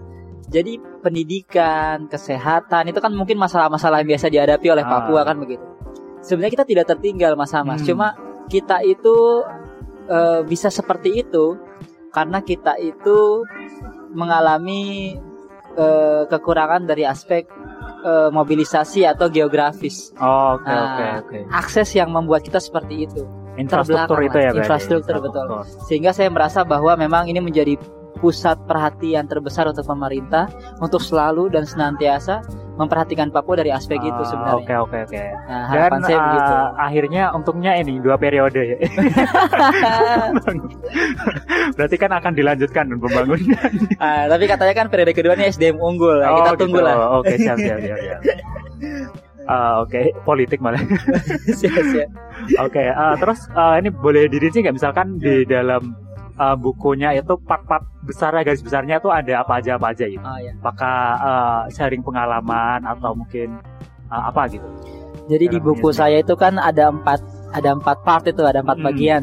[0.45, 4.91] Jadi pendidikan, kesehatan itu kan mungkin masalah-masalah yang biasa dihadapi oleh Ah.
[5.01, 5.65] Papua kan begitu.
[6.21, 7.81] Sebenarnya kita tidak tertinggal Mas Hamas.
[7.81, 7.89] Hmm.
[7.93, 8.09] Cuma
[8.47, 9.45] kita itu
[10.05, 11.57] eh, bisa seperti itu
[12.09, 13.43] karena kita itu
[14.15, 15.15] mengalami
[15.75, 17.45] eh, kekurangan dari aspek
[18.07, 20.15] eh, mobilisasi atau geografis.
[20.17, 21.39] Oh, Oke Nah, oke oke.
[21.51, 23.23] Akses yang membuat kita seperti itu.
[23.55, 24.67] Infrastruktur itu ya berarti.
[24.67, 25.47] Infrastruktur, betul.
[25.87, 27.79] Sehingga saya merasa bahwa memang ini menjadi
[28.15, 30.47] pusat perhatian terbesar untuk pemerintah
[30.79, 32.41] untuk selalu dan senantiasa
[32.75, 34.57] memperhatikan Papua dari aspek itu Ah, sebenarnya.
[34.57, 35.15] Oke oke oke.
[35.15, 36.55] Nah, Dan harapan saya begitu.
[36.77, 38.79] akhirnya untungnya ini dua periode ya.
[41.75, 43.71] Berarti kan akan dilanjutkan pembangunan.
[43.99, 46.19] Ah, tapi katanya kan periode kedua ini SDM unggul.
[46.19, 46.87] Nah, kita Oh, tunggu gitu.
[46.87, 46.97] lah.
[47.17, 47.99] Oke siap siap siap.
[48.01, 48.21] siap.
[49.45, 50.81] Ah, Oke politik malah.
[51.61, 52.09] Siap-siap.
[52.59, 55.93] Oke, eh, terus eh, ini boleh dirinci nggak misalkan di dalam
[56.35, 60.23] eh, bukunya itu part-part besar garis besarnya tuh ada apa aja apa aja gitu?
[60.23, 60.53] Oh, ya.
[60.61, 63.59] Apakah eh, sharing pengalaman atau mungkin
[64.11, 64.67] eh, apa gitu?
[65.25, 65.97] Jadi di buku ini.
[65.97, 67.21] saya itu kan ada empat
[67.55, 68.87] ada empat part itu ada empat Hmm.
[68.93, 69.23] bagian.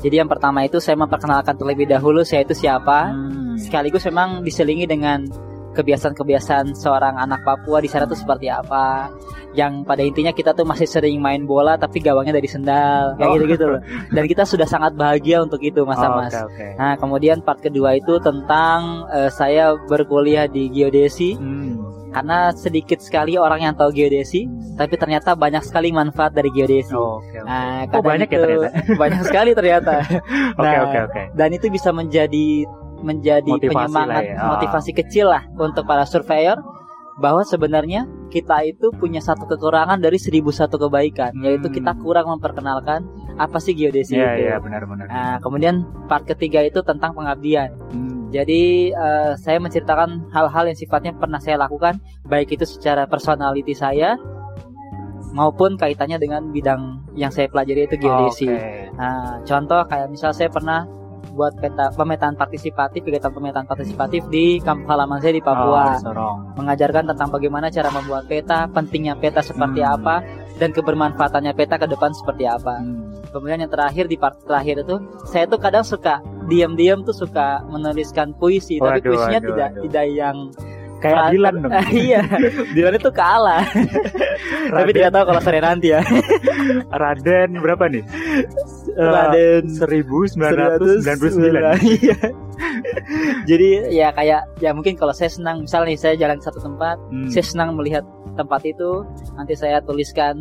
[0.00, 3.12] Jadi yang pertama itu saya memperkenalkan terlebih dahulu saya itu siapa.
[3.12, 3.56] Hmm.
[3.56, 5.24] Sekaligus memang diselingi dengan
[5.72, 9.10] kebiasaan-kebiasaan seorang anak Papua di sana tuh seperti apa.
[9.50, 13.34] Yang pada intinya kita tuh masih sering main bola tapi gawangnya dari sendal kayak Oh.
[13.36, 13.80] gitu-gitu loh.
[14.08, 16.30] Dan kita sudah sangat bahagia untuk itu Mas Oh, Mas.
[16.32, 16.66] Oke oke.
[16.76, 21.82] Nah, kemudian part kedua itu tentang eh, saya berkuliah di geodesi Hmm.
[22.10, 26.90] karena sedikit sekali orang yang tahu geodesi, tapi ternyata banyak sekali manfaat dari geodesi.
[26.90, 27.46] Oh, Oke oke.
[27.46, 28.68] Nah, Oh, banyak ya itu- ternyata.
[29.02, 29.94] banyak sekali ternyata.
[30.58, 31.22] Oke Nah, oke oke.
[31.34, 32.66] Dan itu bisa menjadi
[33.00, 34.34] menjadi Motivasi penyemangat, ya.
[34.36, 34.48] Ah.
[34.56, 36.60] motivasi kecil lah untuk para surveyor
[37.20, 41.76] bahwa sebenarnya kita itu punya satu kekurangan dari seribu satu kebaikan, yaitu Hmm.
[41.76, 43.04] kita kurang memperkenalkan
[43.36, 44.40] apa sih geodesi Iya itu.
[44.48, 45.04] iya benar-benar.
[45.10, 47.76] Nah, kemudian part ketiga itu tentang pengabdian.
[47.92, 48.32] Hmm.
[48.32, 54.14] Jadi eh, saya menceritakan hal-hal yang sifatnya pernah saya lakukan, baik itu secara personality saya
[55.30, 58.48] maupun kaitannya dengan bidang yang saya pelajari itu geodesi.
[58.50, 58.90] Oke.
[58.96, 60.86] Nah, contoh kayak misal saya pernah
[61.30, 66.38] buat peta pemetaan partisipatif, kegiatan pemetaan partisipatif di kampung halaman saya di Papua, Oh, Sorong.
[66.56, 69.94] mengajarkan tentang bagaimana cara membuat peta, pentingnya peta seperti Hmm.
[69.96, 70.14] apa,
[70.56, 72.78] dan kebermanfaatannya peta ke depan seperti apa.
[72.78, 73.14] Hmm.
[73.30, 78.34] Kemudian yang terakhir di part terakhir itu saya tuh kadang suka diam-diam tuh suka menuliskan
[78.34, 79.82] puisi, tapi Waduh, puisinya waduh, tidak waduh.
[79.86, 80.36] tidak yang
[81.00, 81.72] Kayak Dilan dong.
[81.96, 82.20] iya,
[82.76, 83.64] Dilan itu kalah.
[84.76, 86.04] tapi tidak tahu kalau sore nanti ya.
[86.92, 88.04] Raden berapa nih?
[88.96, 91.82] Raden 1999.
[92.00, 92.16] Iya.
[93.48, 96.96] Jadi ya kayak ya mungkin kalau saya senang misalnya nih saya jalan ke satu tempat,
[97.08, 97.30] Hmm.
[97.32, 98.04] saya senang melihat
[98.36, 100.36] tempat itu, nanti saya tuliskan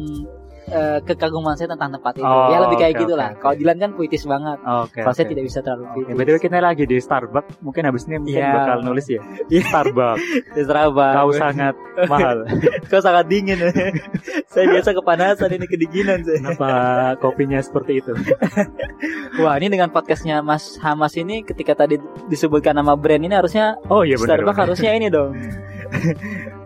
[0.70, 2.24] eh, kekaguman saya tentang tempat itu.
[2.24, 3.30] Oh, ya lebih kayak oke, gitulah.
[3.30, 3.54] oke, Kalau.
[3.58, 4.58] Dilan kan puitis banget.
[4.62, 5.00] Oke.
[5.02, 5.32] Kalau saya oke.
[5.34, 6.14] tidak bisa terlalu puitis.
[6.16, 7.52] betul kita lagi di Starbucks.
[7.60, 8.54] Mungkin habis ini mungkin Iya.
[8.54, 9.22] bakal nulis ya.
[9.54, 9.64] Iya.
[9.66, 10.22] Starbucks.
[10.54, 11.14] Terserah Bang.
[11.16, 11.76] Kau sangat
[12.12, 12.38] mahal.
[12.88, 13.58] Kau sangat dingin.
[14.54, 16.38] saya biasa kepanasan ini kedinginan saya.
[16.40, 16.70] Kenapa
[17.18, 18.14] kopinya seperti itu?
[19.40, 24.04] Wah, ini dengan podcastnya Mas Hamas ini ketika tadi disebutkan nama brand ini harusnya Oh
[24.04, 24.40] iya benar.
[24.40, 25.34] Starbucks harusnya ini dong.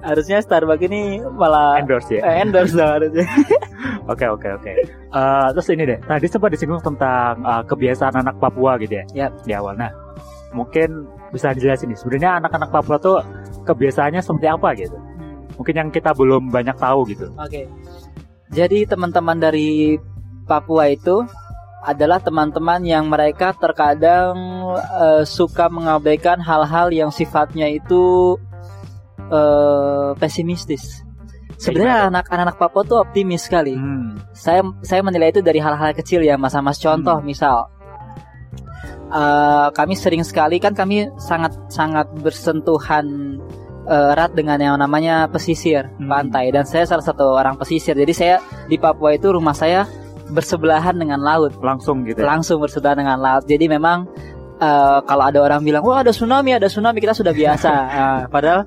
[0.04, 2.22] Harusnya Starbucks ini malah endorse ya.
[2.28, 3.26] eh, endorse dong harusnya.
[4.04, 4.72] Oke oke oke.
[5.16, 5.96] Eh, terus ini deh.
[6.04, 9.06] Tadi sempat disinggung tentang eh, kebiasaan anak Papua gitu ya.
[9.16, 9.32] Yap.
[9.48, 9.80] Di awal.
[9.80, 9.96] Nah,
[10.52, 11.96] mungkin bisa dijelasin nih.
[11.96, 13.24] Sebenarnya anak-anak Papua tuh
[13.64, 15.00] kebiasaannya seperti apa gitu?
[15.56, 17.32] Mungkin yang kita belum banyak tahu gitu.
[17.40, 17.64] Oke.
[18.52, 19.96] Jadi teman-teman dari
[20.44, 21.24] Papua itu
[21.84, 24.36] adalah teman-teman yang mereka terkadang
[25.00, 28.36] eh, suka mengabaikan hal-hal yang sifatnya itu
[29.20, 31.04] eh, pesimistis.
[31.54, 33.78] Sebenarnya anak-anak Papua tuh optimis sekali.
[33.78, 34.20] Hmm.
[34.36, 37.28] Saya saya menilai itu dari hal-hal kecil ya, mas-mas contoh Hmm.
[37.28, 37.70] misal
[39.14, 43.38] eh, kami sering sekali kan kami sangat sangat bersentuhan
[43.86, 46.10] eh, erat dengan yang namanya pesisir Hmm.
[46.10, 47.94] pantai dan saya salah satu orang pesisir.
[47.96, 48.36] Jadi saya
[48.68, 49.86] di Papua itu rumah saya
[50.32, 52.24] bersebelahan dengan laut, Langsung gitu.
[52.24, 52.32] ya?
[52.32, 53.44] langsung bersebelahan dengan laut.
[53.46, 54.08] Jadi memang
[54.58, 57.72] eh, kalau ada orang bilang wah ada tsunami, ada tsunami kita sudah biasa.
[58.04, 58.64] Ah, padahal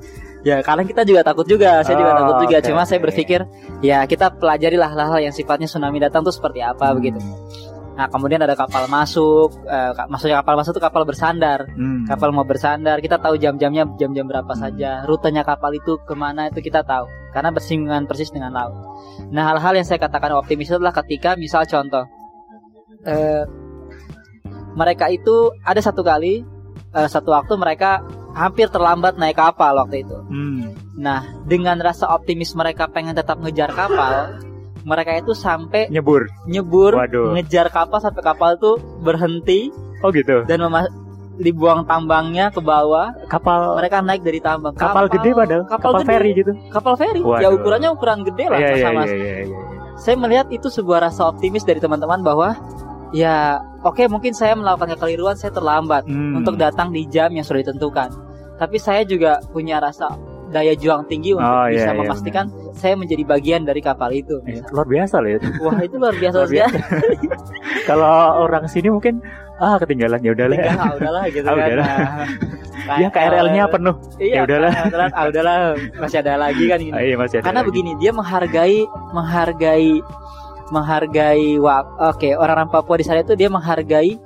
[0.47, 1.83] ya kadang kita juga takut juga.
[1.83, 2.59] Saya juga Oh, takut juga.
[2.63, 3.11] Cuma saya oke.
[3.11, 3.43] berpikir
[3.83, 6.97] ya kita pelajarilah hal-hal yang sifatnya tsunami datang tuh seperti apa Hmm.
[6.97, 7.19] begitu.
[7.97, 11.65] Nah kemudian ada kapal masuk, ka- maksudnya kapal masuk itu kapal bersandar.
[11.73, 12.05] Hmm.
[12.05, 16.61] Kapal mau bersandar, kita tahu jam-jamnya jam-jam berapa saja, rutenya kapal itu ke mana itu
[16.61, 18.77] kita tahu, karena bersinggungan persis dengan laut.
[19.33, 22.05] Nah hal-hal yang saya katakan optimis adalah ketika misal contoh,
[23.03, 23.43] eh,
[24.77, 26.45] mereka itu ada satu kali,
[26.93, 28.05] eh, satu waktu mereka
[28.37, 30.17] hampir terlambat naik kapal waktu itu.
[30.23, 30.77] Hmm.
[30.95, 34.37] Nah dengan rasa optimis mereka pengen tetap ngejar kapal,
[34.83, 36.29] mereka itu sampai Nyebur.
[36.45, 37.33] nyebur Waduh.
[37.33, 40.45] ngejar kapal sampai kapal itu berhenti Oh gitu.
[40.45, 40.93] dan mema-
[41.37, 45.63] dibuang tambangnya ke bawah Kapal mereka naik dari tambang kapal, gede padahal.
[45.65, 46.09] kapal, Kapal, gede.
[46.09, 46.53] ferry gitu.
[46.71, 47.41] kapal feri Waduh.
[47.41, 49.35] ya ukurannya ukuran gede lah Iya iya sama iya iya.
[49.43, 49.57] iya.
[49.97, 52.57] saya melihat itu sebuah rasa optimis dari teman-teman bahwa
[53.13, 56.37] ya oke mungkin saya melakukan kekeliruan saya terlambat Hmm.
[56.37, 58.09] untuk datang di jam yang sudah ditentukan
[58.57, 60.17] tapi saya juga punya rasa
[60.47, 64.39] daya juang tinggi untuk Oh, iya, bisa iya, memastikan saya menjadi bagian dari kapal itu
[64.43, 65.47] Iya, luar biasa loh itu.
[65.59, 66.79] wah itu luar biasa Luar biasa.
[67.89, 69.19] Kalau orang sini mungkin
[69.57, 70.59] ah ketinggalan ya udahlah.
[70.71, 71.89] Ah, udahlah gitu Ah, kan udahlah.
[72.87, 73.95] Nah, Ya KRL-nya penuh.
[74.17, 74.73] Iya, Ya udahlah.
[75.11, 75.57] Ah, udahlah,
[75.97, 76.93] masih ada lagi kan ini.
[76.93, 77.45] Ah, iya masih ada.
[77.51, 77.69] Karena lagi.
[77.73, 78.79] begini, dia menghargai
[79.11, 79.91] menghargai
[80.67, 84.19] menghargai wak oke, orang-orang Papua di sana itu dia menghargai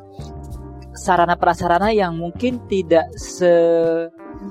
[0.92, 3.48] sarana prasarana yang mungkin tidak se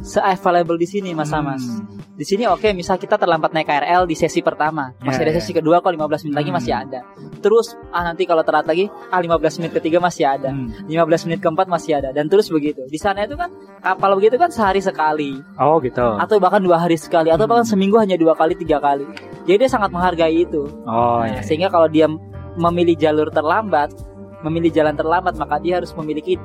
[0.01, 1.59] se available di sini Mas Amas.
[1.59, 1.97] Hmm.
[2.13, 5.37] Di sini oke, misal kita terlambat naik KRL di sesi pertama, masih Ya, ada ya.
[5.39, 6.57] sesi kedua kok 15 menit lagi Hmm.
[6.57, 6.99] masih ada.
[7.39, 10.51] Terus ah nanti kalau telat lagi, ah 15 menit ketiga masih ada.
[10.51, 10.67] Hmm.
[10.85, 12.83] 15 menit keempat masih ada dan terus begitu.
[12.85, 13.47] Di sana itu kan
[13.79, 16.03] kapal begitu kan sehari sekali Oh gitu.
[16.19, 17.51] atau bahkan dua hari sekali atau Hmm.
[17.55, 19.07] bahkan seminggu hanya dua kali tiga kali.
[19.43, 20.67] Jadi dia sangat menghargai itu.
[20.83, 21.41] Oh Nah, iya.
[21.41, 22.11] Sehingga kalau dia
[22.55, 23.95] memilih jalur terlambat,
[24.39, 26.35] memilih jalan terlambat maka dia harus memiliki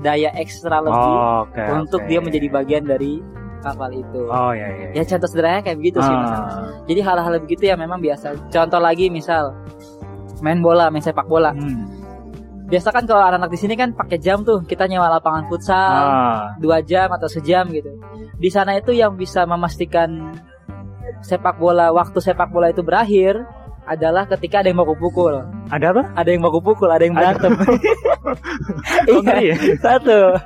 [0.00, 1.62] daya ekstra lebih Oh, oke.
[1.76, 2.08] untuk oke.
[2.08, 3.20] dia menjadi bagian dari
[3.60, 4.24] kapal itu.
[4.24, 4.88] Oh iya iya.
[4.96, 6.08] Ya contoh sederhana kayak begitu sih.
[6.10, 6.32] Mas.
[6.32, 6.64] Ah.
[6.88, 8.48] Jadi hal-hal begitu ya memang biasa.
[8.48, 9.52] Contoh lagi misal
[10.40, 11.52] main bola, main sepak bola.
[11.52, 11.84] Hmm.
[12.70, 16.56] Biasa kan kalau anak-anak di sini kan pakai jam tuh, kita nyewa lapangan futsal Ah.
[16.56, 17.92] dua jam atau sejam gitu.
[18.40, 20.32] Di sana itu yang bisa memastikan
[21.20, 23.44] sepak bola waktu sepak bola itu berakhir
[23.90, 26.02] adalah ketika ada yang mau pukul, Ada apa?
[26.14, 27.50] ada yang mau pukul, ada yang berantem.
[29.10, 29.56] Oh, ngeri ya?
[29.82, 30.36] satu.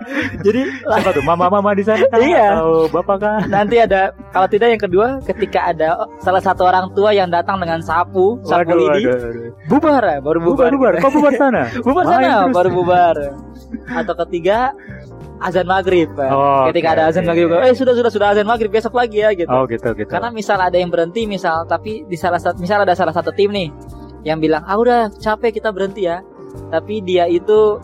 [0.40, 1.24] Jadi Siapa tuh?
[1.26, 2.16] Mama-mama di sana kah?
[2.16, 2.56] Iya.
[2.56, 3.38] Atau bapak kah?
[3.50, 5.88] nanti ada kalau tidak yang kedua ketika ada
[6.22, 9.50] salah satu orang tua yang datang dengan sapu, sapu Waduh, lidi, waduh, waduh.
[9.68, 10.70] bubar ya, baru bubar.
[10.72, 11.02] Bubar, bubar.
[11.02, 11.62] Kok bubar sana?
[11.86, 13.16] Bubar sana, baru bubar.
[13.90, 14.72] Atau ketiga
[15.40, 16.10] azan maghrib.
[16.14, 17.28] Oh, ketika oke, ada azan oke.
[17.30, 19.48] maghrib, eh sudah sudah sudah azan maghrib besok lagi ya gitu.
[19.48, 20.06] Oh gitu gitu.
[20.06, 23.50] Karena misal ada yang berhenti misal tapi di salah satu misal ada salah satu tim
[23.50, 23.68] nih
[24.22, 26.22] yang bilang ah udah capek kita berhenti ya.
[26.70, 27.82] Tapi dia itu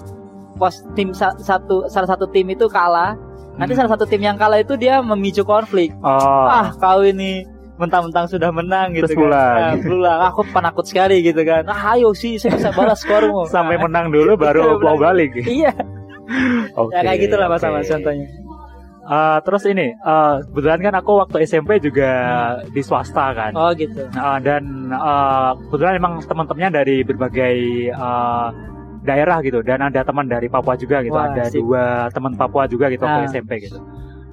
[0.55, 3.19] pos tim sa- satu salah satu tim itu kalah.
[3.55, 3.85] Nanti Hmm.
[3.85, 5.91] salah satu tim yang kalah itu dia memicu konflik.
[6.01, 6.47] Oh.
[6.47, 7.45] Ah kau ini
[7.77, 9.21] mentang-mentang sudah menang gitu Terus kan.
[9.21, 9.57] pulang.
[9.59, 10.19] Ah, pulang.
[10.29, 11.65] Aku penakut sekali gitu kan.
[11.65, 13.49] Ah ayo sih saya bisa balas skormu.
[13.53, 15.33] Sampai Ah, menang dulu baru mau balik.
[15.41, 15.73] Iya.
[16.77, 16.93] Oke.
[16.93, 17.69] ya kayak gitulah Mas oke.
[17.69, 18.29] Ahmad contohnya.
[19.03, 22.11] Eh, terus ini, eh, kebetulan kan aku waktu SMP juga
[22.65, 23.53] di swasta kan.
[23.53, 24.07] Oh gitu.
[24.13, 27.57] Nah, dan eh, kebetulan emang teman-temannya dari berbagai
[27.89, 28.47] eh,
[29.01, 31.57] daerah gitu dan ada teman dari Papua juga gitu Wah, ada asik.
[31.59, 33.31] dua teman Papua juga gitu waktu Ah.
[33.33, 33.81] SMP gitu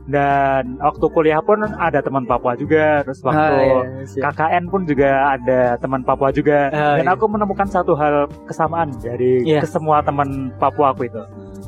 [0.05, 4.31] dan waktu kuliah pun ada teman Papua juga terus waktu Ah, iya, siap.
[4.31, 7.11] KKN pun juga ada teman Papua juga Ah, dan iya.
[7.11, 9.59] aku menemukan satu hal kesamaan dari Iya.
[9.59, 11.19] ke semua teman Papua aku itu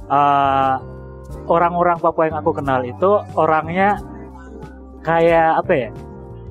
[0.09, 0.75] Eh,
[1.45, 4.01] orang-orang Papua yang aku kenal itu orangnya
[4.99, 5.89] kayak apa ya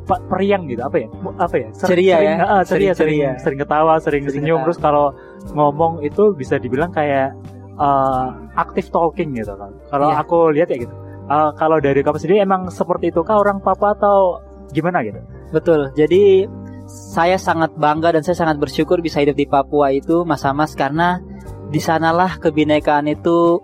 [0.08, 2.36] periang gitu apa ya apa ya Ser- Ceria sering, ya?
[2.40, 3.30] ah, ceria Sering sering ceria.
[3.36, 4.64] sering ketawa sering, Sering senyum ketawa.
[4.64, 5.06] terus kalau
[5.52, 7.34] ngomong itu bisa dibilang kayak
[7.76, 10.16] eh, aktif talking gitu kan kalau Iya.
[10.18, 10.94] aku lihat ya gitu
[11.28, 14.40] Eh, kalau dari kamu sendiri emang seperti itu kah orang Papua atau
[14.70, 15.92] gimana gitu Betul.
[15.92, 16.48] Jadi
[16.88, 21.20] saya sangat bangga dan saya sangat bersyukur bisa hidup di Papua itu Mas Amas karena
[21.68, 23.60] di sanalah kebinekaan itu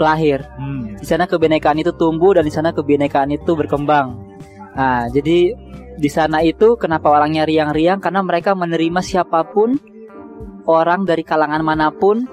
[0.00, 0.42] lahir.
[0.56, 0.98] hmm.
[1.00, 4.16] Di sana kebinekaan itu tumbuh dan di sana kebinekaan itu berkembang.
[4.74, 5.52] Nah, jadi
[6.00, 9.76] di sana itu kenapa orangnya riang-riang karena mereka menerima siapa pun
[10.64, 12.24] orang dari kalangan mana pun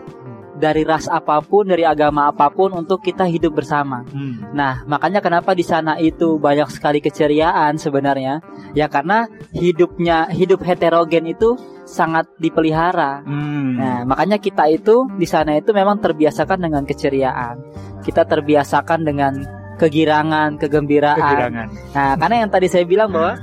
[0.58, 4.02] dari ras apa pun, dari agama apa pun untuk kita hidup bersama.
[4.10, 4.52] Hmm.
[4.58, 8.42] Nah, makanya kenapa di sana itu banyak sekali keceriaan sebenarnya?
[8.74, 11.56] Ya karena hidupnya hidup heterogen itu
[11.88, 13.23] sangat dipelihara.
[13.23, 13.80] Hmm.
[13.80, 17.58] Nah, makanya kita itu di sana itu memang terbiasakan dengan keceriaan.
[18.04, 19.34] Kita terbiasakan dengan
[19.80, 21.17] kegirangan, kegembiraan.
[21.17, 21.67] Kegirangan.
[21.95, 23.39] Nah, karena yang tadi saya bilang bahwa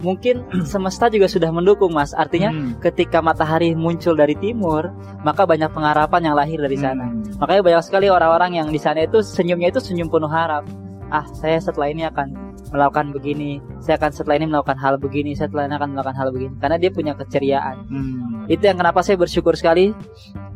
[0.00, 2.12] mungkin semesta juga sudah mendukung, Mas.
[2.12, 2.76] Artinya Hmm.
[2.80, 4.92] ketika matahari muncul dari timur,
[5.24, 7.08] maka banyak pengharapan yang lahir dari sana.
[7.08, 7.24] Hmm.
[7.40, 10.64] Makanya banyak sekali orang-orang yang di sana itu senyumnya itu senyum penuh harap.
[11.10, 13.58] Ah, saya setelah ini akan melakukan begini.
[13.82, 15.34] Saya akan setelah ini melakukan hal begini.
[15.34, 16.52] Saya setelah ini akan melakukan hal begini.
[16.58, 17.76] Karena dia punya keceriaan.
[17.90, 18.46] Hmm.
[18.46, 19.92] Itu yang kenapa saya bersyukur sekali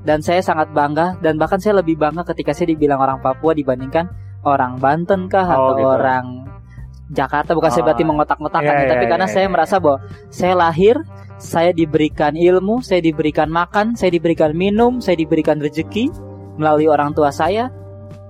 [0.06, 4.08] dan saya sangat bangga dan bahkan saya lebih bangga ketika saya dibilang orang Papua dibandingkan
[4.44, 5.88] orang Banten kah Oh, atau gitu.
[5.88, 6.24] orang
[7.12, 7.86] Jakarta bukan saya Oh.
[7.92, 9.52] berarti mengotak-ngotakan ya, iya, tapi karena iya, saya iya.
[9.52, 9.98] merasa bahwa
[10.32, 10.96] saya lahir
[11.34, 16.08] saya diberikan ilmu, saya diberikan makan, saya diberikan minum, saya diberikan rezeki
[16.56, 17.68] melalui orang tua saya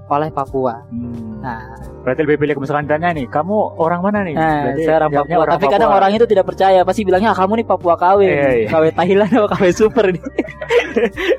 [0.05, 0.85] oleh Papua.
[0.88, 1.40] Hmm.
[1.40, 1.61] Nah,
[2.05, 4.37] Berarti lebih pilih misalkan tanya nih, kamu orang mana nih?
[4.37, 5.45] Nah, Berarti saya orang Papua.
[5.49, 5.99] Tapi kadang Papua.
[5.99, 8.69] orang itu tidak percaya, pasti bilangnya ah, kamu nih Papua KW, Iya, iya.
[8.69, 10.23] KW Thailand atau KW Super nih.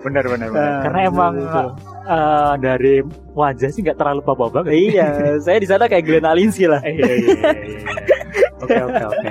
[0.00, 0.70] benar benar benar.
[0.70, 1.66] Nah, Karena emang betul.
[2.06, 2.94] eh, dari
[3.32, 4.72] wajah sih nggak terlalu Papua banget.
[4.72, 6.80] iya, saya di sana kayak Glenn Alinsky lah.
[6.80, 7.52] Iya, iya, iya.
[8.60, 9.28] Oke oke oke.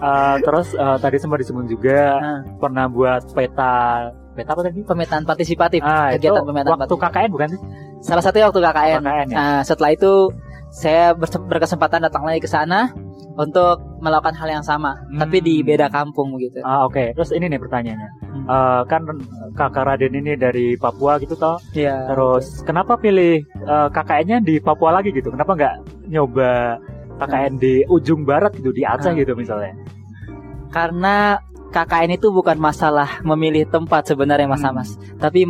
[0.00, 4.08] Eh, Terus eh, tadi sempat disebut juga Nah, pernah buat peta
[4.40, 4.80] peta apa tadi?
[4.80, 7.14] pemetaan partisipatif, Ah, kegiatan pemetaan waktu partisipatif.
[7.14, 7.60] KKN bukan sih?
[8.00, 9.00] Salah satunya waktu KKN.
[9.00, 9.36] KKN ya.
[9.36, 10.12] Nah, setelah itu
[10.70, 12.88] saya berkesempatan datang lagi ke sana
[13.32, 15.18] untuk melakukan hal yang sama, Hmm.
[15.18, 16.62] tapi di beda kampung gitu.
[16.62, 17.12] Ah oke.
[17.12, 18.10] Terus ini nih pertanyaannya.
[18.22, 18.44] Hmm.
[18.46, 19.02] Eh, kan
[19.52, 21.58] kakak Raden ini dari Papua gitu toh.
[21.72, 22.06] Iya.
[22.06, 25.28] Terus kenapa pilih eh, KKN-nya di Papua lagi gitu?
[25.28, 25.74] Kenapa nggak
[26.06, 26.78] nyoba
[27.18, 29.14] KKN di ujung barat gitu di Aceh Ah.
[29.14, 29.74] gitu misalnya?
[30.70, 31.34] karena
[31.70, 34.70] KKN itu bukan masalah memilih tempat sebenarnya Mas Hmm.
[34.74, 35.46] Amas, tapi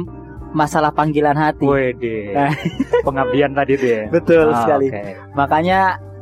[0.50, 1.64] masalah panggilan hati.
[1.64, 2.32] Wede.
[2.32, 2.52] Nah.
[3.06, 4.02] Pengabdian tadi tuh ya.
[4.06, 4.88] Betul Ah, sekali.
[4.88, 5.02] oke.
[5.32, 5.80] Makanya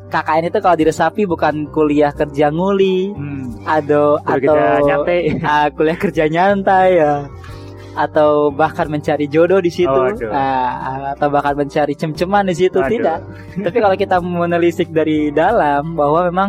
[0.09, 3.45] KKN itu kalau diresapi bukan kuliah kerja nguli, Hmm.
[3.65, 4.57] atau Udah atau
[4.87, 5.19] nyate.
[5.45, 7.15] ah, kuliah kerja nyantai ya.
[7.93, 10.31] Atau bahkan mencari jodoh di situ, Oh, aduh.
[10.31, 12.89] Ah, atau bahkan mencari cem-ceman di situ Aduh.
[12.89, 13.19] tidak.
[13.67, 16.49] Tapi kalau kita menelisik dari dalam bahwa memang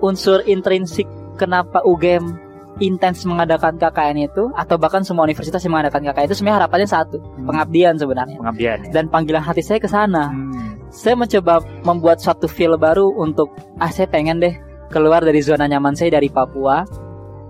[0.00, 2.42] unsur intrinsik kenapa UGM
[2.82, 7.16] intens mengadakan KKN itu atau bahkan semua universitas yang mengadakan KKN itu sebenarnya harapannya satu,
[7.22, 7.46] Hmm.
[7.46, 8.38] pengabdian sebenarnya.
[8.40, 8.90] Pengabdian ya.
[8.90, 10.34] Dan panggilan hati saya ke sana.
[10.34, 10.78] Hmm.
[10.90, 14.54] Saya mencoba membuat suatu feel baru untuk ah saya pengen deh
[14.90, 16.86] keluar dari zona nyaman saya dari Papua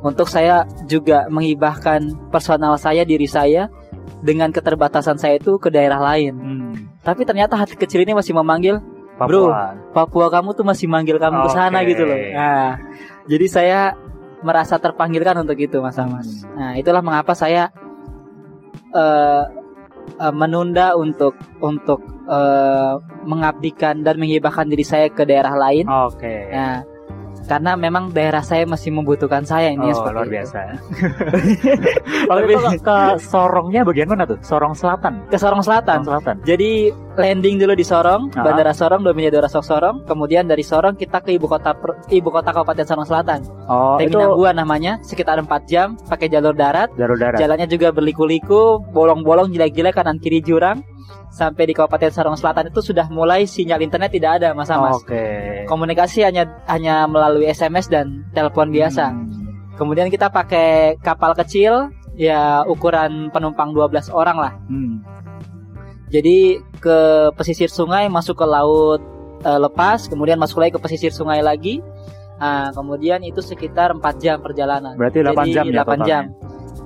[0.05, 3.69] untuk saya juga menghibahkan personal saya diri saya
[4.21, 6.35] dengan keterbatasan saya itu ke daerah lain.
[6.37, 6.73] Hmm.
[7.05, 8.81] Tapi ternyata hati kecil ini masih memanggil
[9.15, 9.79] Papua.
[9.95, 12.19] Papua kamu tuh masih manggil kamu ke sana gitu loh.
[12.19, 12.83] Nah,
[13.31, 13.81] jadi saya
[14.45, 16.45] merasa terpanggilkan untuk itu Mas Amas.
[16.53, 17.73] Nah, itulah mengapa saya
[18.95, 19.45] eh
[20.21, 25.89] eh, menunda untuk untuk eh, mengabdikan dan menghibahkan diri saya ke daerah lain.
[25.89, 26.53] Oke.
[26.53, 26.85] Nah,
[27.45, 30.35] karena memang daerah saya masih membutuhkan saya ini Oh, seperti luar itu.
[30.35, 30.59] biasa.
[32.25, 34.39] Waktu itu ke, ke Sorongnya bagian mana tuh?
[34.41, 35.25] Sorong Selatan.
[35.29, 36.03] Ke Sorong Selatan.
[36.03, 36.37] Sorong Selatan.
[36.45, 38.43] Jadi landing dulu di Sorong, Ah.
[38.43, 39.97] Bandara Sorong, Dominia Dora Sok Sorong.
[40.05, 41.77] Kemudian dari Sorong kita ke ibu kota
[42.09, 43.41] ibu kota Kabupaten Sorong Selatan.
[43.67, 46.91] Oh, itu Teminangua namanya, sekitar 4 jam pakai jalur darat.
[46.97, 47.39] jalur darat.
[47.39, 50.81] Jalannya juga berliku-liku, bolong-bolong, jelek-jelek kanan kiri jurang.
[51.35, 55.03] Sampai di Kabupaten Sorong Selatan itu sudah mulai sinyal internet tidak ada, Mas Amas.
[55.03, 55.67] Oke.
[55.67, 59.11] Komunikasi hanya hanya melalui SMS dan telepon biasa.
[59.11, 59.75] Hmm.
[59.75, 64.53] Kemudian kita pakai kapal kecil, ya ukuran penumpang 12 orang lah.
[64.71, 65.03] Hmm.
[66.15, 66.99] Jadi ke
[67.35, 69.03] pesisir sungai masuk ke laut
[69.43, 71.83] eh, lepas, kemudian masuk lagi ke pesisir sungai lagi.
[72.35, 74.99] Nah, kemudian itu sekitar 4 jam perjalanan.
[74.99, 76.19] Berarti 8 Jadi, jam ya 8 totalnya?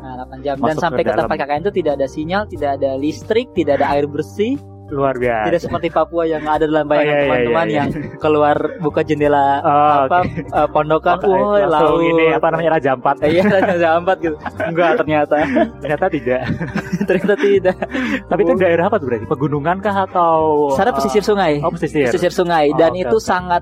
[0.08, 2.70] Nah, 8 jam dan Masuk sampai ke ke tempat KKN itu tidak ada sinyal, tidak
[2.74, 4.56] ada listrik, tidak ada air bersih,
[4.88, 5.44] Luar biasa.
[5.44, 7.76] tidak seperti Papua yang ada dalam Oh, bayangan iya, iya, teman-teman iya, iya.
[7.76, 10.40] yang keluar buka jendela Oh, apa oke.
[10.48, 12.08] eh, pondokan, Oh, langsung laut.
[12.08, 13.16] ini apa namanya Raja Ampat.
[13.28, 14.36] Iya, Raja Ampat gitu.
[14.58, 15.36] Enggak ternyata.
[15.84, 16.40] Ternyata tidak.
[17.04, 17.76] ternyata tidak.
[18.24, 19.26] Tapi itu daerah apa tuh berarti?
[19.28, 21.60] Pegunungan kah atau Sana pesisir sungai.
[21.60, 22.08] Oh, pesisir.
[22.08, 23.28] pesisir sungai Oh, dan oke, itu oke.
[23.28, 23.60] sangat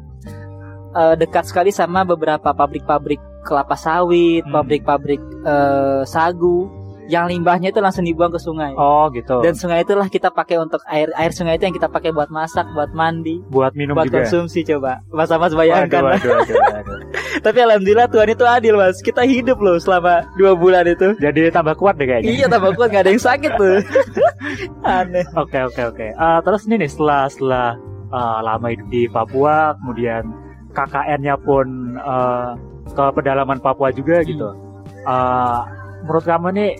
[0.96, 4.54] eh, dekat sekali sama beberapa pabrik-pabrik kelapa sawit, Hmm.
[4.56, 6.72] pabrik-pabrik eh, sagu
[7.06, 8.74] yang limbahnya itu langsung dibuang ke sungai.
[8.74, 9.38] Oh, gitu.
[9.38, 12.66] Dan sungai itulah kita pakai untuk air air sungai itu yang kita pakai buat masak,
[12.74, 14.26] buat mandi, buat minum buat juga.
[14.26, 14.98] konsumsi coba.
[15.14, 16.02] Mas Mas Waduh, bayangkan.
[16.02, 16.98] waduh, waduh, waduh.
[17.46, 18.98] Tapi alhamdulillah Tuhan itu adil mas.
[18.98, 21.14] Kita hidup loh selama dua bulan itu.
[21.22, 22.26] Jadi tambah kuat deh kayaknya.
[22.32, 23.76] Iya tambah kuat gak ada yang sakit tuh.
[24.82, 25.22] Aneh.
[25.36, 26.06] Oke oke oke.
[26.10, 27.68] Eh, terus ini nih setelah setelah
[28.08, 30.26] eh, lama hidup di Papua, kemudian
[30.76, 32.50] KKN-nya pun eh,
[32.92, 34.28] ke pedalaman Papua juga Hmm.
[34.28, 34.48] gitu.
[35.08, 35.60] Eh,
[36.04, 36.70] menurut kamu nih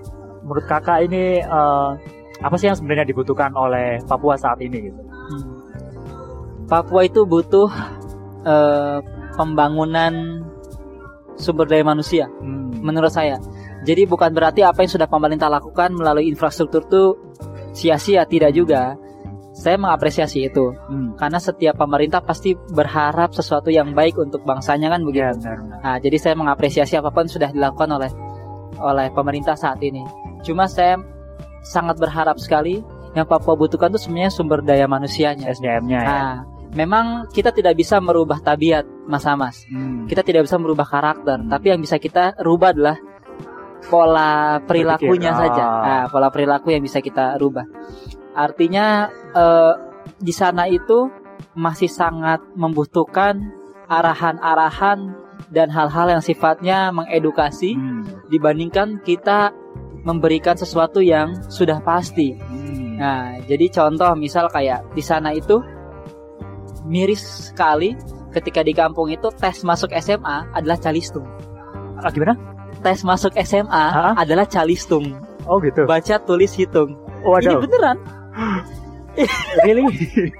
[0.45, 1.91] menurut kakak ini eh,
[2.37, 5.01] apa sih yang sebenarnya dibutuhkan oleh Papua saat ini gitu?
[5.01, 5.45] Hmm.
[6.69, 7.71] Papua itu butuh
[8.45, 8.99] eh,
[9.35, 10.45] pembangunan
[11.37, 12.77] sumber daya manusia Hmm.
[12.85, 13.41] menurut saya.
[13.87, 17.03] Jadi bukan berarti apa yang sudah pemerintah lakukan melalui infrastruktur itu
[17.71, 18.99] sia-sia tidak juga.
[19.57, 21.17] Saya mengapresiasi itu Hmm.
[21.17, 25.25] karena setiap pemerintah pasti berharap sesuatu yang baik untuk bangsanya kan begitu.
[25.25, 25.79] Ya, benar, benar.
[25.81, 28.11] Nah, jadi saya mengapresiasi apa pun sudah dilakukan oleh
[28.77, 30.05] oleh pemerintah saat ini.
[30.45, 31.01] Cuma saya
[31.65, 32.85] sangat berharap sekali
[33.17, 35.49] yang Papua butuhkan itu sebenarnya sumber daya manusianya.
[35.49, 36.13] SDM-nya ya.
[36.13, 36.35] Nah,
[36.77, 39.65] memang kita tidak bisa merubah tabiat, Mas Amas.
[39.73, 40.05] Hmm.
[40.05, 43.01] Kita tidak bisa merubah karakter, tapi yang bisa kita rubah adalah
[43.87, 45.49] pola perilakunya Berpikir.
[45.57, 45.65] saja.
[45.65, 45.81] Ah.
[45.81, 47.65] Nah, pola perilaku yang bisa kita rubah.
[48.37, 49.73] Artinya eh,
[50.21, 51.09] di sana itu
[51.57, 53.41] masih sangat membutuhkan
[53.89, 55.17] arahan-arahan
[55.49, 58.05] dan hal-hal yang sifatnya mengedukasi Hmm.
[58.29, 59.51] dibandingkan kita
[60.05, 62.37] memberikan sesuatu yang sudah pasti.
[62.37, 62.97] Hmm.
[63.01, 65.61] Nah, jadi contoh misal kayak di sana itu
[66.87, 67.97] miris sekali
[68.33, 71.25] ketika di kampung itu tes masuk SMA adalah calistung.
[71.99, 72.37] Ah, gimana?
[72.85, 74.13] Tes masuk SMA Hah?
[74.15, 75.17] adalah calistung.
[75.49, 75.89] Oh gitu.
[75.89, 76.95] Baca, tulis, hitung.
[77.23, 77.59] Ini Waduh.
[77.65, 77.97] beneran.
[79.65, 80.33] really?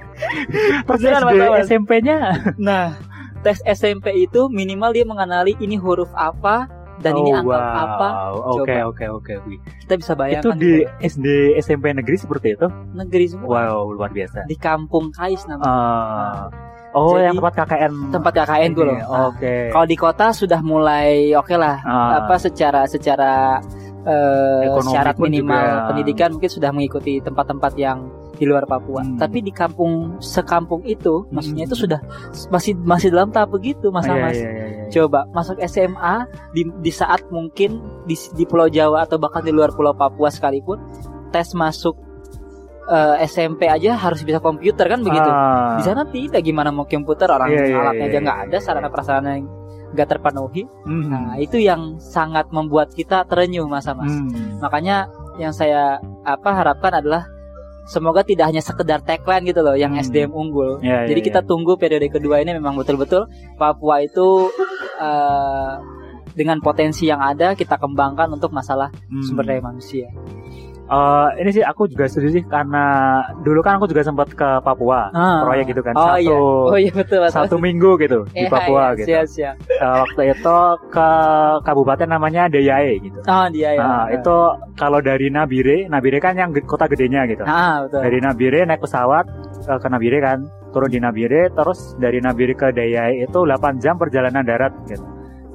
[0.85, 1.65] Beneran, SD.
[1.67, 2.17] SMP-nya.
[2.57, 2.93] Nah,
[3.41, 7.77] tes SMP itu minimal dia mengenali ini huruf apa dan ini Oh, angka wow.
[7.79, 8.07] apa.
[8.55, 9.33] Oke, oke, oke.
[9.81, 11.25] Kita bisa bayangkan Itu di SD
[11.57, 12.67] SMP negeri seperti itu?
[12.91, 13.69] negeri semua.
[13.69, 14.45] Wow, luar biasa.
[14.45, 15.69] Di kampung Kais namanya.
[15.69, 16.49] Ah.
[16.93, 17.93] oh, Jadi, yang tempat KKN.
[18.09, 18.89] tempat KKN gue ini.
[18.89, 18.97] loh.
[18.99, 19.55] Nah, Oke.
[19.69, 22.09] Kalau di kota sudah mulai oke lah Ah.
[22.19, 23.61] apa secara secara
[24.07, 25.85] eh, Ekonomi syarat minimal juga.
[25.91, 29.01] pendidikan mungkin sudah mengikuti tempat-tempat yang di luar Papua.
[29.01, 29.17] Hmm.
[29.17, 31.73] Tapi di kampung sekampung itu maksudnya Hmm.
[31.73, 31.99] itu sudah
[32.47, 34.33] masih masih dalam tahap begitu Mas Iya, Amas.
[34.33, 34.83] iya, iya, iya.
[34.87, 36.15] Coba masuk SMA
[36.53, 40.77] di di saat mungkin di di Pulau Jawa atau bahkan di luar Pulau Papua sekalipun
[41.27, 41.97] tes masuk
[42.87, 45.27] eh, SMP aja harus bisa komputer kan begitu.
[45.27, 45.75] Ah.
[45.75, 48.23] Di sana tidak gimana mau komputer orang Iya, iya, alatnya iya, aja iya.
[48.23, 49.45] nggak ada sarana prasarana yang
[49.93, 50.63] nggak terpenuhi.
[50.83, 51.07] Hmm.
[51.07, 54.11] Nah itu yang sangat membuat kita terenyuh masa mas.
[54.11, 54.59] Hmm.
[54.59, 57.29] Makanya yang saya apa harapkan adalah
[57.87, 60.03] semoga tidak hanya sekedar tagline gitu loh yang Hmm.
[60.03, 60.83] SDM unggul.
[60.83, 61.47] Iya, iya, Jadi kita iya.
[61.47, 64.51] tunggu periode kedua ini memang betul-betul Papua itu
[64.97, 65.73] eh,
[66.33, 69.23] dengan potensi yang ada kita kembangkan untuk masalah Hmm.
[69.25, 70.09] sumber daya manusia.
[70.87, 75.11] Eh, ini sih aku juga setuju sih karena dulu kan aku juga sempat ke Papua
[75.11, 75.43] Ah.
[75.43, 77.19] proyek gitu kan Oh satu iya, oh iya betul.
[77.19, 77.35] betul.
[77.35, 79.07] satu minggu gitu di Iya, Papua iya, gitu.
[79.11, 79.55] Siap, siap.
[79.67, 81.09] Eh, waktu itu ke
[81.61, 83.19] kabupaten namanya Deyae gitu.
[83.25, 83.83] Ah dia ya.
[83.83, 84.35] Nah, itu
[84.73, 87.43] kalau dari Nabire, Nabire kan yang kota gedenya gitu.
[87.43, 88.07] Ah betul.
[88.07, 89.27] Dari Nabire naik pesawat
[89.61, 90.39] eh, ke Nabire kan,
[90.71, 95.03] turun di Nabire, terus dari Nabire ke Deyae itu 8 jam perjalanan darat gitu.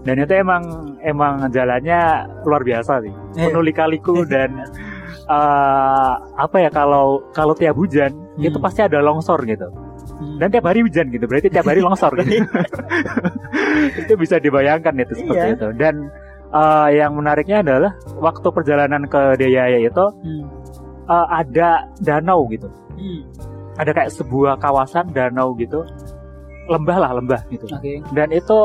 [0.03, 0.61] Dan itu emang
[1.01, 2.01] emang jalannya
[2.43, 4.51] luar biasa sih, penuh lika-liku dan
[5.33, 8.45] eh, apa ya kalau kalau tiap hujan Hmm.
[8.45, 9.69] itu pasti ada longsor gitu.
[10.19, 10.37] Hmm.
[10.41, 12.45] Dan tiap hari hujan gitu, berarti tiap hari longsor gitu.
[14.01, 15.57] itu bisa dibayangkan itu seperti Iya.
[15.57, 15.69] itu.
[15.77, 15.95] Dan
[16.53, 20.45] eh, yang menariknya adalah waktu perjalanan ke Deyaye itu Hmm.
[21.09, 22.69] eh, ada danau gitu.
[22.93, 23.21] Hmm.
[23.77, 25.81] Ada kayak sebuah kawasan danau gitu,
[26.69, 27.65] lembah lah lembah gitu.
[27.69, 28.05] Oke.
[28.13, 28.59] Dan itu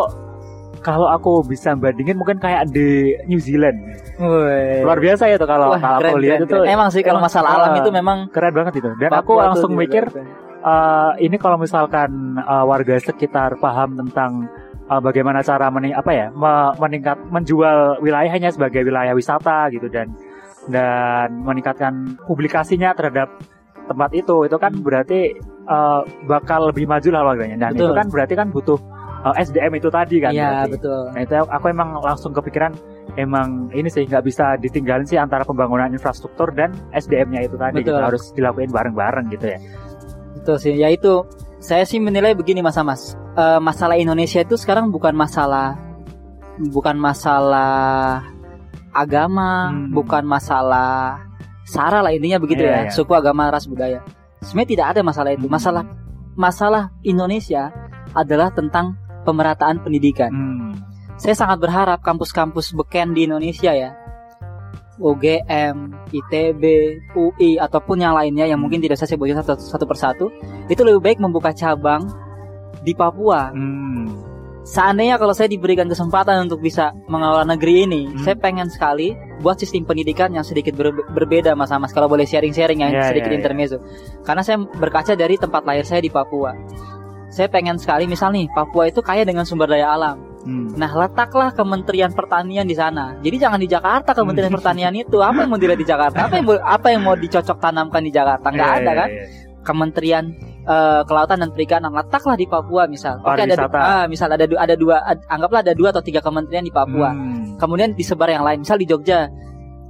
[0.79, 3.77] kalau aku bisa bandingin mungkin kayak di New Zealand.
[4.17, 4.81] Woi.
[4.81, 6.73] Luar biasa ya tuh kalau Wah, kalau keren, aku lihat keren, itu keren.
[6.73, 8.89] emang sih kalau masalah alam ah, itu memang keren banget itu.
[8.97, 10.03] Dan aku Papua langsung mikir
[10.57, 14.49] eh, ini kalau misalkan eh, warga sekitar paham tentang
[14.85, 20.11] eh, bagaimana cara mening apa ya me- meningkat menjual wilayahnya sebagai wilayah wisata gitu dan
[20.67, 23.31] dan meningkatkan publikasinya terhadap
[23.87, 24.83] tempat itu itu kan Hmm.
[24.83, 25.31] berarti
[25.67, 27.87] eh, bakal lebih maju lah warganya dan Betul.
[27.87, 28.79] itu kan berarti kan butuh
[29.33, 31.11] eh, SDM itu tadi kan Iya betul.
[31.11, 32.71] Nah itu aku emang langsung kepikiran
[33.15, 37.91] emang ini sih nggak bisa ditinggalin sih antara pembangunan infrastruktur dan SDM-nya itu tadi gitu.
[37.91, 38.03] Betul.
[38.03, 39.59] harus dilakuin bareng-bareng gitu ya.
[40.37, 40.73] Betul sih.
[40.77, 41.25] Ya itu
[41.57, 43.17] saya sih menilai begini Mas Amas.
[43.33, 45.75] Eh, masalah Indonesia itu sekarang bukan masalah
[46.57, 48.25] bukan masalah
[48.89, 49.93] agama, Hmm.
[49.93, 51.21] bukan masalah
[51.67, 52.79] sara lah intinya begitu Iya, ya.
[52.87, 52.91] iya.
[52.93, 54.01] Suku, agama, ras, budaya.
[54.41, 55.45] Sebenarnya tidak ada masalah itu.
[55.45, 55.53] Hmm.
[55.53, 55.83] Masalah
[56.33, 57.69] masalah Indonesia
[58.13, 60.31] adalah tentang pemerataan pendidikan.
[60.31, 60.71] Hmm.
[61.19, 63.91] Saya sangat berharap kampus-kampus beken di Indonesia ya
[64.97, 66.63] UGM, ITB,
[67.13, 70.25] UI ataupun yang lainnya yang mungkin tidak saya sebutkan satu, satu persatu
[70.67, 72.01] itu lebih baik membuka cabang
[72.81, 73.53] di Papua.
[73.53, 74.09] Hmm.
[74.67, 78.19] Seandainya kalau saya diberikan kesempatan untuk bisa mengelola negeri ini, Hmm.
[78.19, 81.95] saya pengen sekali buat sistem pendidikan yang sedikit ber- berbeda Mas Amas.
[81.95, 83.39] Kalau boleh sharing-sharing yang Ya, sedikit ya, ya.
[83.39, 83.77] intermezzo.
[84.27, 86.51] Karena saya berkaca dari tempat lahir saya di Papua.
[87.27, 90.17] Saya pengen sekali misal nih Papua itu kaya dengan sumber daya alam.
[90.47, 90.71] Hmm.
[90.79, 93.19] Nah, letaklah Kementerian Pertanian di sana.
[93.19, 94.57] Jadi jangan di Jakarta Kementerian Hmm.
[94.63, 95.19] Pertanian itu.
[95.19, 96.17] Apa yang mau dilihat di Jakarta?
[96.23, 98.47] Apa yang apa yang mau dicocok tanamkan di Jakarta?
[98.47, 99.09] Nggak Iya, ada kan?
[99.11, 99.23] iya.
[99.59, 100.25] Kementerian
[100.63, 103.19] eh, Kelautan dan Perikanan letaklah di Papua misal.
[103.19, 106.71] Oke ada ah, misal ada ada dua ad- anggaplah ada dua atau tiga kementerian di
[106.71, 107.11] Papua.
[107.11, 107.59] Hmm.
[107.59, 108.63] Kemudian disebar yang lain.
[108.63, 109.27] Misal di Jogja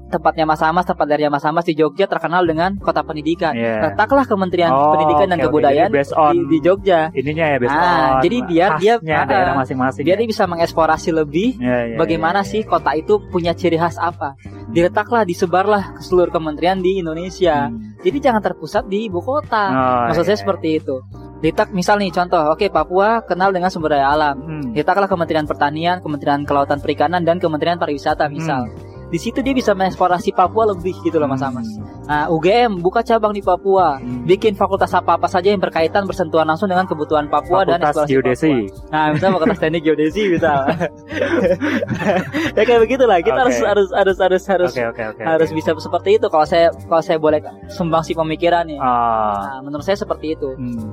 [0.08, 3.52] tempatnya Mas Amas, tempat dari Mas Amas di Jogja terkenal dengan kota pendidikan.
[3.52, 3.92] Iya.
[3.92, 5.40] Letaklah Kementerian Oh, Pendidikan dan.
[5.40, 7.12] Kebudayaan based on di, di Jogja.
[7.12, 10.04] ininya ya based Ah, on jadi biar dia- ah, daerah masing-masing.
[10.04, 10.22] Biar ya?
[10.24, 12.70] dia bisa mengeksplorasi lebih Iya, iya, bagaimana iya, sih iya.
[12.70, 14.34] kota itu punya ciri khas apa.
[14.68, 17.68] Diletaklah, disebarlah ke seluruh kementerian di Indonesia.
[17.68, 17.96] Hmm.
[18.00, 19.64] Jadi jangan terpusat di ibu kota.
[19.68, 20.44] Oh, Maksud saya iya.
[20.44, 20.96] seperti itu.
[21.38, 24.36] Ditak misal nih contoh, oke Papua kenal dengan sumber daya alam.
[24.38, 24.74] Hmm.
[24.74, 28.66] Ditaklah Kementerian Pertanian, Kementerian Kelautan Perikanan dan Kementerian Pariwisata misal.
[29.08, 31.64] Di situ dia bisa mengeksplorasi Papua lebih gitu loh Mas Amas.
[32.04, 34.28] Nah, UGM buka cabang di Papua, Hmm.
[34.28, 38.54] bikin fakultas apa-apa saja yang berkaitan bersentuhan langsung dengan kebutuhan Papua dan Fakultas eksplorasi geodesi.
[38.68, 38.92] Papua.
[38.92, 40.60] Nah, misal fakultas teknik geodesi misal.
[42.58, 43.18] ya kayak begitulah.
[43.24, 43.44] Kita Oke.
[43.48, 45.22] harus harus harus harus harus Oke oke oke.
[45.24, 47.40] harus bisa seperti itu kalau saya kalau saya boleh
[47.72, 48.80] sumbangsi pemikiran nih.
[48.80, 49.58] Ah.
[49.58, 50.52] Nah, menurut saya seperti itu.
[50.52, 50.84] Hmm.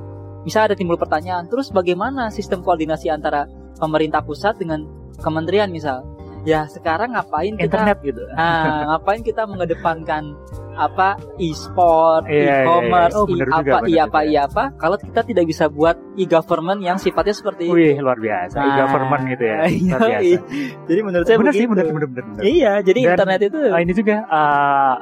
[0.45, 4.85] Bisa ada timbul pertanyaan, terus bagaimana sistem koordinasi antara pemerintah pusat dengan
[5.17, 6.05] kementerian misal?
[6.45, 8.21] Ya sekarang ngapain kita Internet gitu.
[8.31, 8.61] Nah,
[8.93, 10.37] ngapain kita mengedepankan
[10.75, 13.17] apa e-sport, Iya, iya, e-commerce, iya.
[13.17, 14.27] Oh, bener i- juga, apa, bener i apa, juga.
[14.27, 14.63] i apa?
[14.75, 17.73] Kalau kita tidak bisa buat e-government yang sifatnya seperti itu.
[17.73, 18.55] Wih luar biasa.
[18.55, 19.57] Nah, E-government gitu ya.
[19.65, 20.21] iya, Luar biasa.
[20.21, 20.39] iya.
[20.85, 21.71] Jadi menurut saya bener sih begitu.
[21.71, 22.23] bener bener bener.
[22.29, 22.43] bener.
[22.43, 24.95] Iya, jadi Dan, internet itu Ah, ini juga eh,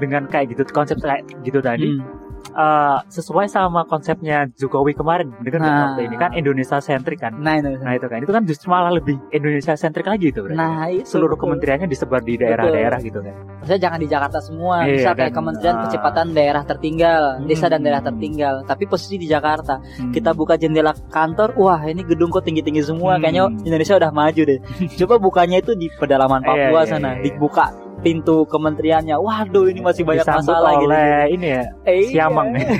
[0.00, 2.04] dengan kayak gitu konsep kayak gitu tadi Hmm.
[2.42, 5.76] Eh, sesuai sama konsepnya Jokowi kemarin dengan Nah.
[5.88, 7.36] waktu ini kan Indonesia sentrik kan.
[7.36, 7.70] Nah, itu.
[7.78, 10.56] Nah itu kan itu kan justru malah lebih Indonesia sentrik lagi itu berarti.
[10.56, 11.46] Nah, itu seluruh betul.
[11.46, 13.34] kementeriannya disebar di daerah-daerah gitu kan.
[13.60, 15.80] Maksudnya jangan di Jakarta semua, Iya, misal kayak Kementerian ah.
[15.84, 17.86] Percepatan Daerah Tertinggal, Desa dan Hmm.
[17.86, 19.74] Daerah Tertinggal, tapi posisi di Jakarta.
[19.78, 20.10] Hmm.
[20.10, 23.22] Kita buka jendela kantor, wah ini gedung kok tinggi-tinggi semua, Hmm.
[23.22, 24.58] kayaknya Indonesia udah maju deh.
[24.98, 27.24] Coba bukanya itu di pedalaman Papua Iya, iya, sana, iya, iya.
[27.28, 27.64] dibuka
[28.00, 29.16] pintu kementeriannya.
[29.16, 30.86] Waduh, ini masih banyak disambut masalah gitu.
[30.88, 32.68] oleh ini ya Eh, siamang iya.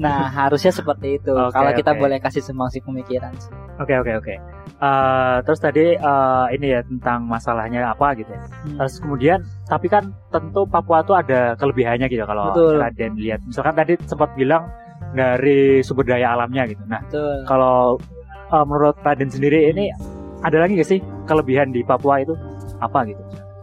[0.00, 1.32] Nah, harusnya seperti itu.
[1.36, 2.00] Oke, Kalau kita oke.
[2.00, 3.30] boleh kasih sumbangsi pemikiran.
[3.76, 4.34] Oke oke oke.
[4.80, 8.40] Eh, terus tadi eh, ini ya tentang masalahnya apa gitu ya.
[8.40, 8.76] Hmm.
[8.80, 12.52] Terus kemudian tapi kan tentu Papua tuh ada kelebihannya gitu kalau.
[12.56, 13.44] Raden lihat.
[13.44, 14.64] Misalkan tadi sempat bilang
[15.12, 16.80] dari sumber daya alamnya gitu.
[16.88, 17.36] Nah Betul.
[17.44, 18.00] kalau
[18.48, 19.92] eh, menurut Raden sendiri ini
[20.40, 22.32] ada lagi gak sih kelebihan di Papua itu
[22.80, 23.20] apa gitu?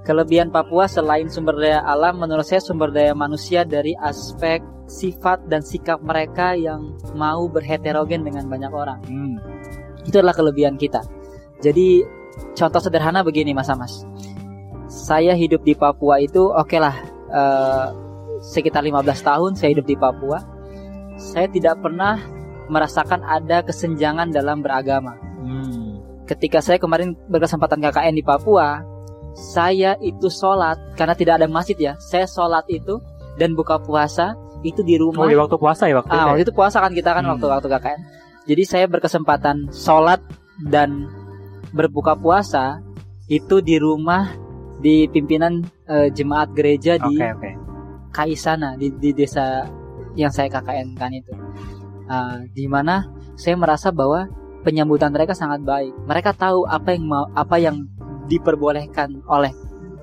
[0.08, 5.60] Kelebihan Papua selain sumber daya alam, menurut saya sumber daya manusia dari aspek sifat dan
[5.60, 9.04] sikap mereka yang mau berheterogen dengan banyak orang.
[9.04, 9.36] Hmm.
[10.08, 11.04] Itu adalah kelebihan kita.
[11.60, 12.08] Jadi
[12.56, 14.08] contoh sederhana begini Mas Amas.
[14.88, 16.96] Saya hidup di Papua itu oke lah
[17.28, 17.88] eh,
[18.40, 20.40] sekitar 15 tahun saya hidup di Papua.
[21.20, 22.16] Saya tidak pernah
[22.72, 25.20] merasakan ada kesenjangan dalam beragama.
[25.44, 26.00] Hmm.
[26.24, 28.96] Ketika saya kemarin berkesempatan KKN di Papua,
[29.38, 31.94] saya itu sholat karena tidak ada masjid ya.
[32.02, 32.98] Saya sholat itu
[33.38, 34.34] dan buka puasa
[34.66, 35.26] itu di rumah.
[35.26, 36.18] Oh, di waktu puasa ya waktu itu.
[36.18, 36.28] Ah, ya?
[36.34, 37.38] waktu itu puasa kan kita kan Hmm.
[37.38, 38.02] waktu waktu KKN.
[38.50, 40.24] Jadi saya berkesempatan sholat
[40.66, 41.06] dan
[41.70, 42.82] berbuka puasa
[43.30, 44.34] itu di rumah
[44.82, 47.52] di pimpinan eh, jemaat gereja di Oke oke.
[48.10, 49.70] Kaisana di, di desa
[50.18, 51.32] yang saya KKN kan itu.
[52.10, 53.06] Ah, di mana
[53.38, 54.26] saya merasa bahwa
[54.66, 55.94] penyambutan mereka sangat baik.
[56.10, 57.86] Mereka tahu apa yang mau apa yang
[58.28, 59.52] diperbolehkan oleh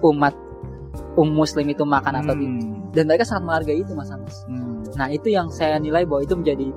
[0.02, 0.34] umat
[1.14, 2.60] um muslim itu makan atau tidak.
[2.60, 2.90] Hmm.
[2.90, 4.42] Dan mereka sangat menghargai itu Mas Amas.
[4.46, 4.82] Hmm.
[4.94, 6.68] Nah, itu yang saya nilai bahwa itu menjadi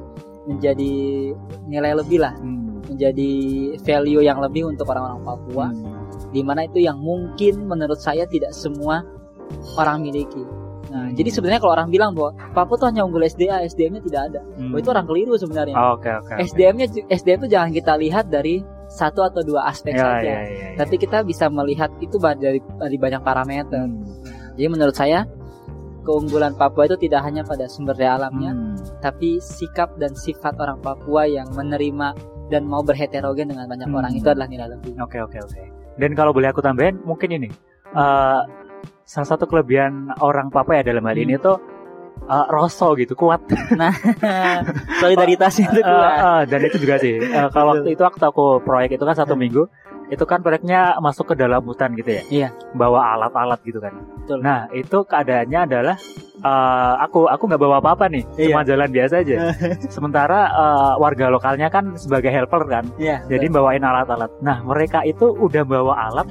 [0.48, 0.92] menjadi
[1.68, 2.80] nilai lebih lah, Hmm.
[2.88, 3.32] menjadi
[3.84, 6.08] value yang lebih untuk orang-orang Papua, Hmm.
[6.32, 9.04] di mana itu yang mungkin menurut saya tidak semua
[9.76, 10.42] orang miliki.
[10.88, 14.42] Nah, jadi sebenarnya kalau orang bilang bahwa Papua tuh hanya unggul SDA, SDM-nya tidak ada.
[14.56, 14.72] Hmm.
[14.72, 15.76] Bahwa itu orang keliru sebenarnya.
[15.94, 16.32] Oke oke.
[16.32, 16.42] oke.
[16.48, 20.24] SDM-nya ju- SDM itu jangan kita lihat dari satu atau dua aspek Ya, saja.
[20.24, 20.70] ya, ya, ya.
[20.80, 23.84] Tapi kita bisa melihat itu dari dari banyak parameter.
[23.84, 24.04] Hmm.
[24.56, 25.28] Jadi menurut saya
[26.02, 28.80] keunggulan Papua itu tidak hanya pada sumber daya alamnya, Hmm.
[29.04, 32.16] tapi sikap dan sifat orang Papua yang menerima
[32.48, 34.00] dan mau berheterogen dengan banyak Hmm.
[34.00, 34.96] orang itu adalah nilai lebih.
[35.04, 35.62] Oke oke oke.
[36.00, 37.50] Dan kalau boleh aku tambahin, mungkin ini
[37.88, 38.42] eh,
[39.04, 41.24] salah satu kelebihan orang Papua ya dalam hal Hmm.
[41.24, 41.56] ini tuh
[42.20, 43.46] eh, rosso gitu kuat.
[43.74, 43.94] Nah,
[45.02, 46.12] solidaritasnya itu Eh, kuat.
[46.18, 47.14] eh, dan itu juga sih.
[47.18, 49.42] eh, kalau waktu itu waktu aku proyek itu kan satu Hmm.
[49.42, 49.64] minggu,
[50.08, 52.24] itu kan proyeknya masuk ke dalam hutan gitu ya.
[52.28, 52.50] Iya.
[52.72, 53.92] Bawa alat-alat gitu kan.
[54.24, 54.40] Betul.
[54.40, 55.96] Nah itu keadaannya adalah
[56.38, 58.46] eh, aku aku nggak bawa apa-apa nih, Iya.
[58.48, 59.38] cuma jalan biasa aja.
[59.90, 62.86] Sementara eh, warga lokalnya kan sebagai helper kan.
[62.96, 63.26] Iya.
[63.26, 64.32] Jadi bawain alat-alat.
[64.40, 66.28] Nah mereka itu udah bawa alat.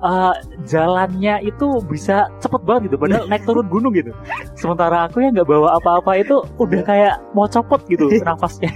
[0.00, 0.34] Eh,
[0.64, 4.12] jalannya itu bisa cepet banget gitu, padahal naik turun gunung gitu.
[4.56, 8.72] Sementara aku yang nggak bawa apa-apa itu udah kayak mau copot gitu nafasnya.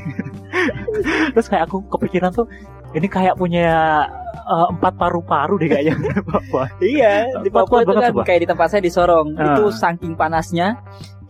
[1.35, 2.47] Terus kayak aku kepikiran tuh,
[2.95, 4.07] ini kayak punya
[4.47, 5.95] uh, empat paru-paru deh kayaknya
[6.33, 6.65] Papua.
[6.79, 9.35] Iya, di Papua itu kan kayak di tempat saya di Sorong.
[9.37, 9.57] Ah.
[9.57, 10.79] Itu saking panasnya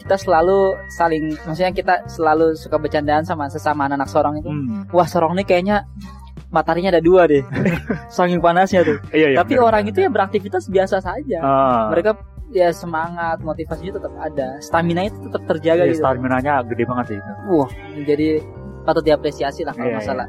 [0.04, 4.50] kita selalu saling maksudnya kita selalu suka bercandaan sama sesama anak-anak Sorong itu.
[4.52, 4.84] Hmm.
[4.92, 5.88] Wah, Sorong ini kayaknya
[6.54, 7.42] mataharinya ada dua deh.
[8.16, 8.98] saking panasnya tuh.
[9.10, 11.38] Iya, iya, Tapi benar, orang itu ya beraktivitas biasa saja.
[11.42, 11.90] Ah.
[11.90, 12.14] Mereka
[12.54, 14.48] ya semangat, motivasinya tetap ada.
[14.62, 16.06] Stamina itu tetap terjaga Iya, gitu.
[16.06, 17.30] stamina-nya gede banget sih itu.
[17.50, 17.70] Wah,
[18.06, 18.28] jadi
[18.86, 20.26] patut diapresiasi lah kalau Iya, masalah.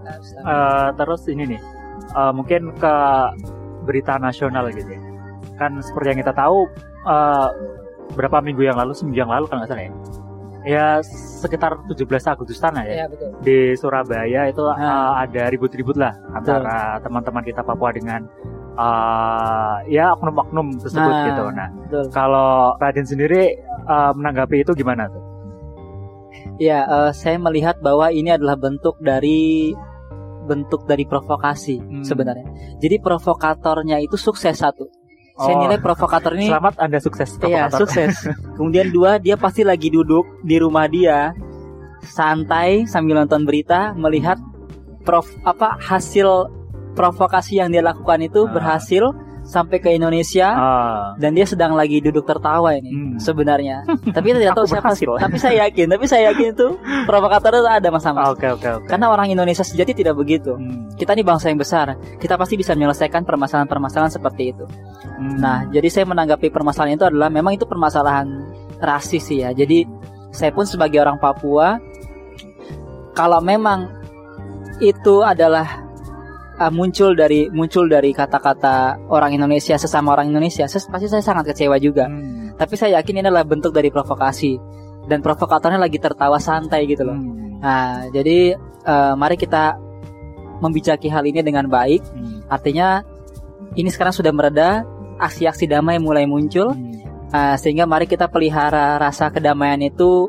[0.00, 0.48] Nah, stamina.
[0.48, 1.60] Eh, terus ini nih,
[2.16, 2.94] eh, mungkin ke
[3.84, 5.00] berita nasional gitu ya.
[5.60, 6.64] Kan seperti yang kita tahu,
[7.04, 7.48] eh,
[8.16, 9.92] berapa minggu yang lalu, seminggu yang lalu kalau nggak salah ya.
[10.62, 11.00] Ya
[11.40, 12.94] sekitar 17 Agustusan lah ya.
[12.94, 13.28] Iya, betul.
[13.40, 14.76] Di Surabaya itu Ah.
[14.76, 18.28] eh, ada ribut-ribut lah antara teman-teman kita Papua dengan
[18.72, 21.44] eh, ya oknum-oknum tersebut Nah, gitu.
[21.50, 22.04] Nah, Betul.
[22.12, 25.22] kalau Raden sendiri eh, menanggapi itu gimana tuh?
[26.56, 29.72] Ya, eh, saya melihat bahwa ini adalah bentuk dari
[30.40, 32.02] bentuk dari provokasi Hmm.
[32.02, 32.46] sebenarnya.
[32.76, 34.88] Jadi provokatornya itu sukses satu.
[35.40, 35.60] Saya Oh.
[35.64, 38.28] nilai provokator ini Selamat Anda sukses iya sukses.
[38.60, 41.32] Kemudian dua, dia pasti lagi duduk di rumah dia
[42.02, 44.36] santai sambil nonton berita melihat
[45.00, 46.48] prof apa hasil
[46.92, 48.52] provokasi yang dia lakukan itu Ah.
[48.52, 49.16] berhasil
[49.50, 51.18] sampai ke Indonesia Ah.
[51.18, 53.18] dan dia sedang lagi duduk tertawa ini Hmm.
[53.18, 53.82] sebenarnya.
[54.14, 54.94] tapi kita tidak tahu siapa.
[54.94, 55.10] berhasil.
[55.18, 56.66] Tapi saya yakin, tapi saya yakin itu
[57.10, 58.06] provokator itu ada mas.
[58.06, 58.86] Oke oke oke.
[58.86, 60.54] Karena orang Indonesia sejati tidak begitu.
[60.54, 60.86] Hmm.
[60.94, 61.98] Kita ini bangsa yang besar.
[62.22, 64.64] Kita pasti bisa menyelesaikan permasalahan-permasalahan seperti itu.
[65.18, 65.36] Hmm.
[65.42, 68.30] Nah, jadi saya menanggapi permasalahan itu adalah memang itu permasalahan
[68.78, 69.50] rasis sih ya.
[69.50, 69.82] Jadi
[70.30, 71.82] saya pun sebagai orang Papua,
[73.12, 73.90] kalau memang
[74.80, 75.89] itu adalah
[76.60, 81.56] uh, muncul dari muncul dari kata-kata orang Indonesia sesama orang Indonesia, saya, pasti saya sangat
[81.56, 82.06] kecewa juga.
[82.06, 82.52] Hmm.
[82.60, 84.60] Tapi saya yakin ini adalah bentuk dari provokasi
[85.08, 87.16] dan provokatornya lagi tertawa santai gitu loh.
[87.16, 87.58] Hmm.
[87.64, 88.54] Nah, jadi
[88.84, 89.80] uh, mari kita
[90.60, 92.04] membicaki hal ini dengan baik.
[92.12, 92.44] Hmm.
[92.52, 93.00] Artinya
[93.74, 94.84] ini sekarang sudah mereda,
[95.16, 97.00] aksi-aksi damai mulai muncul, Hmm.
[97.32, 100.28] uh, sehingga mari kita pelihara rasa kedamaian itu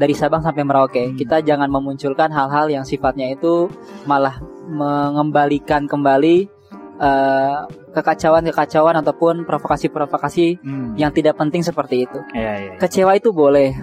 [0.00, 1.12] dari Sabang sampai Merauke.
[1.12, 1.16] Hmm.
[1.20, 3.68] Kita jangan memunculkan hal-hal yang sifatnya itu
[4.08, 6.48] malah mengembalikan kembali
[6.96, 10.96] uh, kekacauan-kekacauan ataupun provokasi-provokasi Hmm.
[10.96, 12.18] yang tidak penting seperti itu.
[12.32, 12.72] Iya, iya.
[12.80, 13.76] Kecewa itu boleh,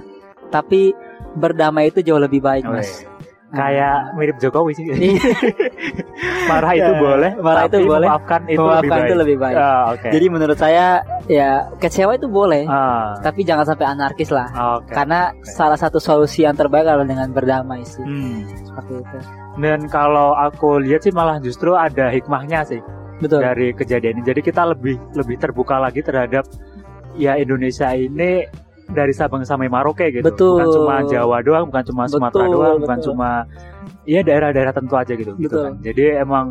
[0.50, 0.98] tapi
[1.38, 3.06] berdamai itu jauh lebih baik, Oh, Mas.
[3.50, 4.86] Kayak mirip Jokowi sih.
[4.86, 5.24] Iya.
[6.50, 9.08] marah itu Ya, boleh, marah itu boleh, memaafkan itu Memaafkan lebih baik.
[9.08, 9.56] itu lebih baik.
[9.58, 10.10] Ah, oke.
[10.10, 10.86] Jadi menurut saya
[11.26, 14.48] ya kecewa itu boleh, Ah, tapi jangan sampai anarkis lah.
[14.52, 14.92] oke.
[14.92, 18.04] Karena salah satu solusi yang terbaik adalah dengan berdamai sih.
[18.04, 18.44] Hmm.
[18.62, 19.18] Seperti itu.
[19.58, 22.82] Dan kalau aku lihat sih malah justru ada hikmahnya sih
[23.18, 23.42] Betul.
[23.42, 24.24] dari kejadian ini.
[24.24, 26.44] Jadi kita lebih lebih terbuka lagi terhadap
[27.14, 28.44] ya Indonesia ini
[28.88, 30.24] dari Sabang sampai Merauke gitu.
[30.24, 30.58] Betul.
[30.60, 33.08] Bukan cuma Jawa doang, bukan cuma Sumatera Betul, doang, bukan betul.
[33.14, 33.30] cuma
[34.08, 35.36] ya daerah-daerah tentu aja gitu.
[35.36, 35.64] gitu Betul.
[35.64, 35.74] kan.
[35.84, 36.46] Jadi emang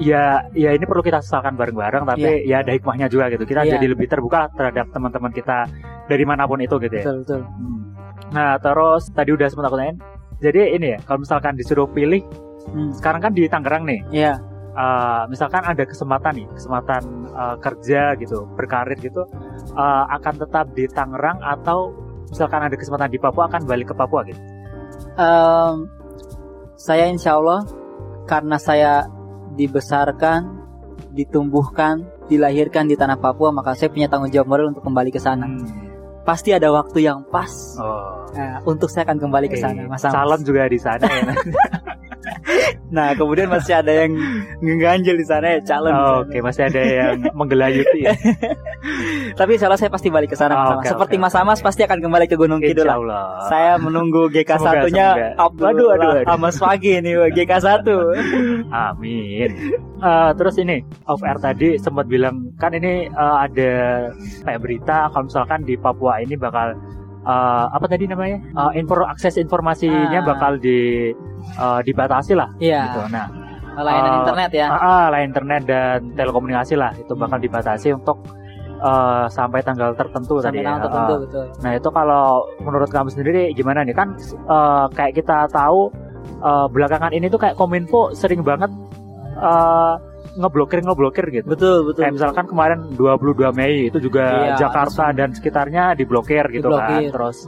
[0.00, 3.44] ya ya ini perlu kita sesalkan bareng-bareng tapi ya ada hikmahnya juga gitu.
[3.44, 3.76] Kita Iya.
[3.78, 5.68] jadi lebih terbuka terhadap teman-teman kita
[6.08, 7.04] dari mana pun itu gitu ya.
[7.04, 7.40] Betul, betul.
[7.46, 7.80] Hmm.
[8.32, 9.98] Nah, terus tadi udah sempat aku tanyain.
[10.42, 12.24] Jadi ini ya, kalau misalkan disuruh pilih,
[12.62, 12.90] Hmm.
[12.94, 14.38] sekarang kan di Tangerang nih, Iya.
[14.72, 19.22] Eh, misalkan ada kesempatan nih, kesempatan eh, kerja gitu, berkarir gitu,
[19.76, 21.92] eh, akan tetap di Tangerang atau
[22.32, 24.40] misalkan ada kesempatan di Papua akan balik ke Papua gitu.
[25.20, 25.74] Em,
[26.80, 27.68] saya insya Allah
[28.24, 29.04] karena saya
[29.52, 30.64] dibesarkan,
[31.12, 35.44] ditumbuhkan, dilahirkan di tanah Papua, maka saya punya tanggung jawab moral untuk kembali ke sana.
[35.44, 35.92] Hmm.
[36.24, 38.24] Pasti ada waktu yang pas Oh.
[38.32, 39.84] nah, untuk saya akan kembali ke sana.
[39.90, 40.14] Mas Amos.
[40.14, 41.22] Calon juga di sana ya.
[42.92, 44.12] Nah, kemudian masih ada yang
[44.60, 45.92] ngeganjel di sana ya calon.
[45.96, 46.26] Oh.
[46.26, 48.12] Oke, masih ada yang menggelayuti ya.
[49.40, 51.82] Tapi insya Allah saya pasti balik ke sana, Oh, oke, Seperti oke, Mas Amas pasti
[51.88, 52.84] akan kembali ke Gunung Kidul.
[52.84, 53.00] Lah.
[53.00, 53.24] Allah.
[53.48, 55.32] Saya menunggu GK satunya.
[55.40, 56.28] Abdul Waduh, waduh, waduh.
[56.28, 58.12] Amas pagi nih GK satu.
[58.68, 59.50] Amin.
[60.02, 63.72] Eh, terus ini off air tadi sempat bilang kan ini eh, ada
[64.42, 66.74] kayak berita kalau misalkan di Papua ini bakal
[67.22, 70.26] eh, apa tadi namanya Eh, info akses informasinya Ah.
[70.26, 71.10] bakal di
[71.54, 72.48] eh, dibatasi lah.
[72.54, 72.68] Gitu.
[72.68, 73.26] Iya, Nah,
[73.74, 74.66] layanan Eh, internet ya.
[74.68, 77.46] ah, ah, lah internet dan telekomunikasi lah itu bakal Hmm.
[77.46, 78.18] dibatasi untuk
[78.78, 80.58] eh, sampai tanggal tertentu Sampai tadi.
[80.60, 80.84] tanggal ya.
[80.84, 81.20] tertentu Ah.
[81.20, 81.44] betul.
[81.58, 82.24] Nah itu kalau
[82.60, 85.86] menurut kamu sendiri gimana nih kan eh, kayak kita tahu
[86.38, 88.68] eh, belakangan ini tuh kayak kominfo sering banget
[89.32, 89.94] eh,
[90.36, 91.46] ngeblokir ngeblokir gitu.
[91.46, 92.02] Betul, betul.
[92.04, 96.88] Kayak misalkan kemarin 22 Mei itu juga Iya, Jakarta dan sekitarnya diblokir gitu kan.
[97.00, 97.10] Diblokir.
[97.12, 97.38] Terus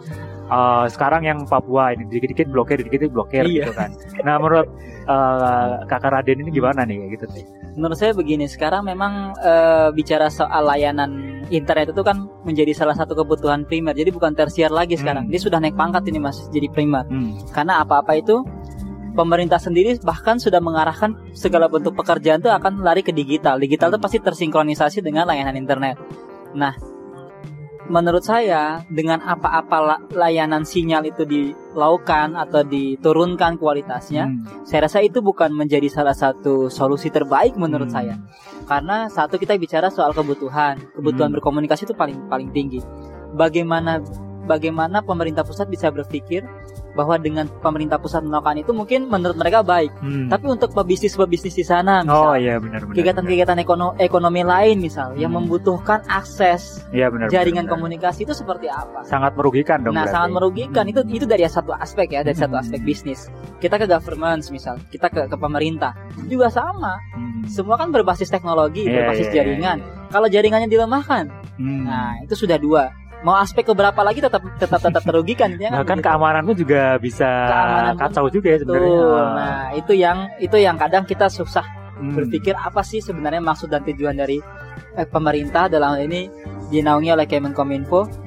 [0.45, 3.68] eh, sekarang yang Papua ini dikit-dikit blokir, dikit-dikit blokir Iya.
[3.68, 3.91] gitu kan.
[4.26, 4.68] Nah menurut
[5.05, 7.45] eh, Kakak Raden ini gimana nih gitu sih?
[7.74, 13.12] Menurut saya begini, sekarang memang eh, bicara soal layanan internet itu kan menjadi salah satu
[13.18, 13.93] kebutuhan primer.
[13.93, 15.26] Jadi bukan tersier lagi sekarang.
[15.28, 15.32] Hmm.
[15.32, 17.05] Dia sudah naik pangkat ini Mas, jadi primer.
[17.11, 17.37] Hmm.
[17.53, 18.45] Karena apa-apa itu
[19.15, 23.57] pemerintah sendiri bahkan sudah mengarahkan segala bentuk pekerjaan itu akan lari ke digital.
[23.62, 25.97] Digital itu pasti tersinkronisasi dengan layanan internet.
[26.55, 26.75] Nah,
[27.89, 34.67] menurut saya dengan apa-apa layanan sinyal itu dilakukan atau diturunkan kualitasnya, hmm.
[34.67, 37.97] saya rasa itu bukan menjadi salah satu solusi terbaik menurut hmm.
[37.97, 38.15] saya.
[38.65, 41.39] Karena satu kita bicara soal kebutuhan, kebutuhan hmm.
[41.41, 42.81] berkomunikasi itu paling paling tinggi.
[43.35, 44.01] Bagaimana
[44.49, 46.45] bagaimana pemerintah pusat bisa berpikir
[46.95, 49.90] bahwa dengan pemerintah pusat melakukan itu mungkin menurut mereka baik.
[50.01, 50.30] Hmm.
[50.30, 52.97] Tapi untuk pebisnis-pebisnis di sana, misal, oh iya benar benar.
[52.97, 55.20] Kegiatan-kegiatan ekonomi, ekonomi lain misal hmm.
[55.20, 59.03] yang membutuhkan akses ya, benar, jaringan benar, komunikasi itu seperti apa?
[59.05, 59.99] Sangat merugikan dong.
[59.99, 60.14] Nah, berarti.
[60.14, 60.84] sangat merugikan.
[60.86, 60.92] Hmm.
[60.95, 62.45] Itu itu dari satu aspek ya, dari hmm.
[62.47, 63.28] satu aspek bisnis.
[63.59, 65.92] Kita ke government misal, kita ke ke pemerintah
[66.30, 66.97] juga sama.
[67.12, 67.42] Hmm.
[67.51, 69.78] Semua kan berbasis teknologi, yeah, berbasis yeah, iya, jaringan.
[69.82, 70.03] Yeah, yeah.
[70.14, 71.24] Kalau jaringannya dilemahkan,
[71.59, 71.82] hmm.
[71.90, 72.86] nah itu sudah dua
[73.25, 76.05] mau aspek keberapa lagi tetap tetap tetap terugikan ya kan gitu.
[76.05, 78.93] keamananmu juga bisa Keamanan kacau juga ya sebenarnya
[79.33, 81.64] nah itu yang itu yang kadang kita susah
[81.99, 82.14] hmm.
[82.14, 84.39] berpikir apa sih sebenarnya maksud dan tujuan dari
[84.95, 86.29] eh, pemerintah dalam hal ini
[86.68, 88.25] dinaungi oleh Kemenkominfo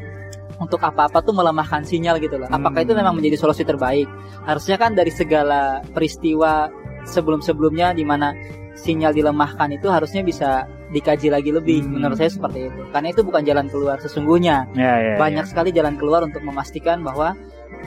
[0.58, 2.50] untuk apa-apa tuh melemahkan sinyal gitu loh.
[2.50, 2.88] Apakah hmm.
[2.90, 4.10] itu memang menjadi solusi terbaik?
[4.42, 6.66] Harusnya kan dari segala peristiwa
[7.06, 8.34] sebelum-sebelumnya di mana
[8.78, 12.00] sinyal dilemahkan itu harusnya bisa dikaji lagi lebih hmm.
[12.00, 15.50] menurut saya seperti itu karena itu bukan jalan keluar sesungguhnya ya, ya, banyak ya.
[15.50, 17.36] sekali jalan keluar untuk memastikan bahwa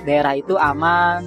[0.04, 1.24] daerah itu aman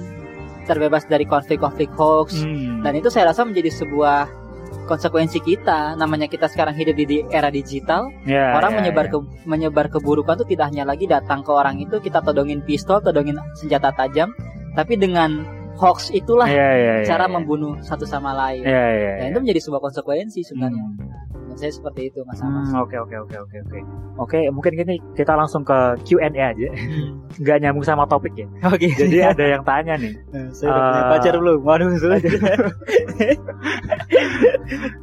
[0.68, 2.84] terbebas dari konflik-konflik hoax hmm.
[2.86, 4.44] dan itu saya rasa menjadi sebuah
[4.84, 9.12] konsekuensi kita namanya kita sekarang hidup di era digital ya, orang ya, menyebar ya.
[9.16, 13.40] ke menyebar keburukan itu tidak hanya lagi datang ke orang itu kita todongin pistol todongin
[13.56, 14.30] senjata tajam
[14.76, 15.42] tapi dengan
[15.74, 17.34] hoax itulah yeah, yeah, yeah, cara yeah.
[17.34, 18.62] membunuh satu sama lain.
[18.62, 19.16] Yeah, yeah, yeah.
[19.18, 20.84] Dan itu menjadi sebuah konsekuensi sebenarnya.
[20.84, 21.33] Hmm.
[21.56, 23.78] Saya seperti itu Mas hmm, Oke oke oke oke oke.
[24.14, 26.68] Oke mungkin gini kita langsung ke Q&A aja.
[26.74, 27.22] Hmm.
[27.42, 28.46] Nggak nyambung sama topik ya.
[28.70, 28.86] Oke.
[28.86, 28.90] Okay.
[28.94, 30.14] Jadi ada yang tanya nih.
[30.54, 31.58] saya udah uh, punya pacar belum?
[31.66, 32.18] Waduh sudah.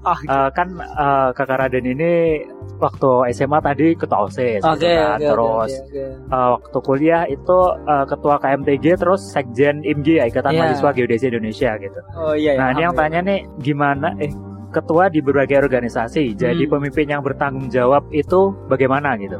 [0.09, 2.43] oh, uh, kan uh, kakak Raden ini
[2.81, 5.17] waktu SMA tadi ketua OSIS okay, gitu kan.
[5.17, 6.33] okay, terus okay, okay.
[6.33, 10.65] Uh, waktu kuliah itu uh, ketua KMTG terus sekjen IMG ya Ikatan yeah.
[10.65, 11.99] Mahasiswa Geodesi Indonesia gitu.
[12.17, 12.57] Oh iya.
[12.57, 14.33] iya nah ini yang tanya nih gimana eh
[14.71, 16.33] ketua di berbagai organisasi.
[16.33, 16.71] Jadi hmm.
[16.71, 19.37] pemimpin yang bertanggung jawab itu bagaimana gitu?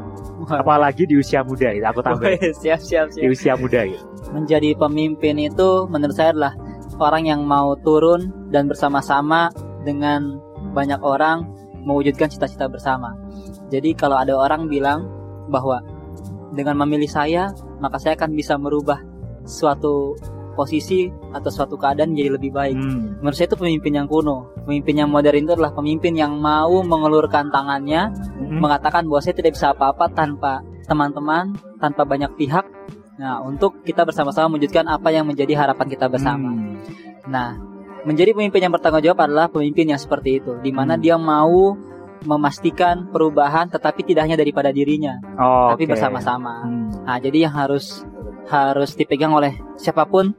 [0.62, 2.28] Apalagi di usia muda gitu aku tambah
[2.62, 3.22] siap siap siap.
[3.24, 4.04] Di usia muda gitu.
[4.30, 6.54] Menjadi pemimpin itu menurut saya adalah
[7.00, 9.48] orang yang mau turun dan bersama-sama
[9.82, 10.38] dengan
[10.76, 11.48] banyak orang
[11.82, 13.16] mewujudkan cita-cita bersama.
[13.72, 15.08] Jadi kalau ada orang bilang
[15.50, 15.82] bahwa
[16.52, 19.00] dengan memilih saya, maka saya akan bisa merubah
[19.42, 20.14] suatu
[20.52, 22.76] posisi atau suatu keadaan menjadi lebih baik.
[22.76, 23.20] Hmm.
[23.20, 24.52] Menurut saya itu pemimpin yang kuno.
[24.68, 28.60] Pemimpin yang modern itu adalah pemimpin yang mau mengelurkan tangannya, hmm.
[28.60, 32.64] mengatakan bahwa saya tidak bisa apa-apa tanpa teman-teman, tanpa banyak pihak.
[33.20, 36.52] Nah, untuk kita bersama-sama mewujudkan apa yang menjadi harapan kita bersama.
[36.52, 36.80] Hmm.
[37.28, 37.54] Nah,
[38.02, 41.02] menjadi pemimpin yang bertanggung jawab adalah pemimpin yang seperti itu, di mana hmm.
[41.02, 41.76] dia mau
[42.22, 45.90] memastikan perubahan tetapi tidak hanya daripada dirinya, oh, tapi okay.
[45.90, 46.66] bersama-sama.
[46.66, 46.86] Hmm.
[47.02, 48.06] Nah, jadi yang harus
[48.50, 50.34] harus dipegang oleh siapa pun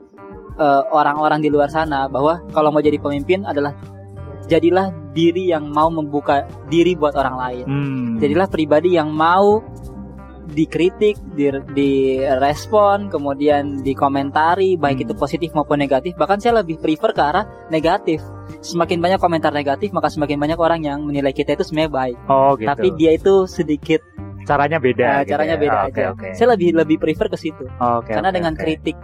[0.60, 3.76] eh, orang-orang di luar sana bahwa kalau mau jadi pemimpin adalah
[4.48, 7.66] jadilah diri yang mau membuka diri buat orang lain.
[7.66, 8.12] Hmm.
[8.20, 9.64] Jadilah pribadi yang mau
[10.44, 15.06] dikritik, di, direspon, kemudian dikomentari, baik hmm.
[15.08, 16.14] itu positif maupun negatif.
[16.20, 18.20] Bahkan saya lebih prefer ke arah negatif.
[18.60, 22.18] Semakin banyak komentar negatif, maka semakin banyak orang yang menilai kita itu sebenarnya baik.
[22.28, 22.68] Oh, gitu.
[22.68, 24.04] Tapi dia itu sedikit
[24.46, 25.08] caranya beda.
[25.08, 25.62] Nah, gitu caranya ya?
[25.62, 25.92] beda oh, aja.
[25.92, 26.32] Okay, okay.
[26.36, 27.66] Saya lebih lebih prefer ke situ.
[27.80, 28.62] Oh, okay, Karena okay, dengan okay.
[28.64, 28.98] kritik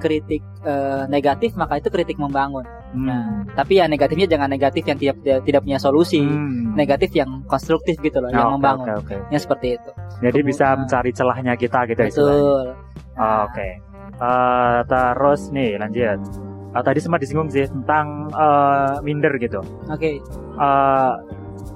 [0.00, 2.64] kritik uh, negatif maka itu kritik membangun.
[2.90, 3.06] Hmm.
[3.06, 6.24] Nah, tapi ya negatifnya jangan negatif yang tidak tidak punya solusi.
[6.24, 6.74] Hmm.
[6.74, 8.86] Negatif yang konstruktif gitu loh, oh, yang okay, membangun.
[8.88, 9.18] Okay, okay.
[9.30, 9.90] Yang seperti itu.
[10.24, 12.62] Jadi Kemudian, bisa mencari celahnya kita gitu Betul.
[13.14, 13.20] Nah.
[13.20, 13.54] Oh, Oke.
[13.54, 13.72] Okay.
[14.20, 16.20] Uh, terus nih lanjut.
[16.70, 19.60] Uh, tadi sempat disinggung sih tentang uh, minder gitu.
[19.90, 20.00] Oke.
[20.00, 20.14] Okay.
[20.56, 21.18] Uh,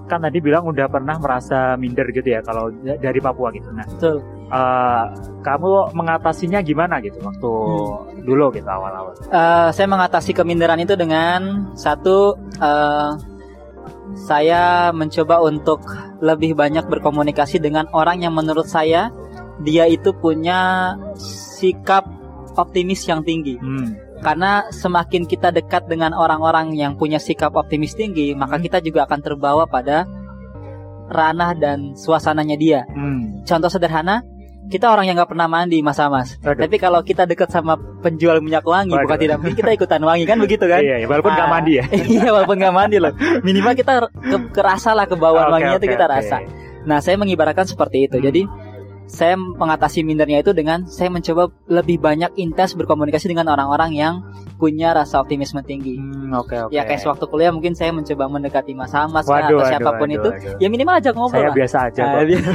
[0.05, 3.69] kan tadi bilang udah pernah merasa minder gitu ya kalau dari Papua gitu.
[3.73, 4.21] Nah, Betul.
[4.53, 5.05] Uh,
[5.41, 8.23] kamu mengatasinya gimana gitu waktu hmm.
[8.29, 9.17] dulu gitu awal-awal?
[9.33, 13.17] Uh, saya mengatasi keminderan itu dengan satu uh,
[14.15, 15.83] saya mencoba untuk
[16.21, 19.11] lebih banyak berkomunikasi dengan orang yang menurut saya
[19.65, 20.93] dia itu punya
[21.59, 22.07] sikap
[22.55, 23.59] optimis yang tinggi.
[23.59, 24.04] Hmm.
[24.23, 29.21] Karena semakin kita dekat dengan orang-orang yang punya sikap optimis tinggi, maka kita juga akan
[29.21, 30.07] terbawa pada
[31.11, 32.81] ranah dan suasananya dia.
[32.89, 33.45] Hmm.
[33.45, 34.25] Contoh sederhana,
[34.65, 36.65] kita orang yang nggak pernah mandi masa mas Aduh.
[36.65, 39.05] tapi kalau kita dekat sama penjual minyak wangi Aduh.
[39.05, 41.85] bukan tidak mungkin kita ikutan wangi kan begitu kan iya, iya walaupun nggak mandi ya
[42.17, 43.13] iya walaupun nggak mandi loh
[43.47, 46.17] minimal kita ke, kerasa lah ke bawah okay, wanginya okay, itu kita okay.
[46.17, 46.37] rasa
[46.85, 48.25] nah saya mengibaratkan seperti itu hmm.
[48.25, 48.43] jadi
[49.05, 54.15] saya mengatasi mindernya itu dengan saya mencoba lebih banyak intens berkomunikasi dengan orang-orang yang
[54.57, 56.01] punya rasa optimisme tinggi.
[56.01, 56.73] Hmm, oke oke.
[56.73, 60.09] Ya kayak sewaktu kuliah mungkin saya mencoba mendekati Mas Hamas Waduh, atau waduh, siapa pun
[60.09, 60.57] waduh, itu, waduh.
[60.57, 61.57] ya minimal ajak ngobrol Saya lah.
[61.57, 62.23] biasa aja Ah, kok.
[62.25, 62.49] biar-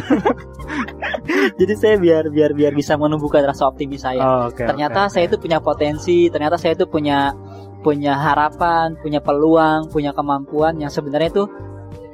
[1.60, 4.22] Jadi saya biar biar biar bisa menumbuhkan rasa optimis saya.
[4.22, 5.30] Oh, oke, ternyata oke, saya oke.
[5.30, 7.34] itu punya potensi, ternyata saya itu punya
[7.80, 11.44] punya harapan, punya peluang, punya kemampuan yang sebenarnya itu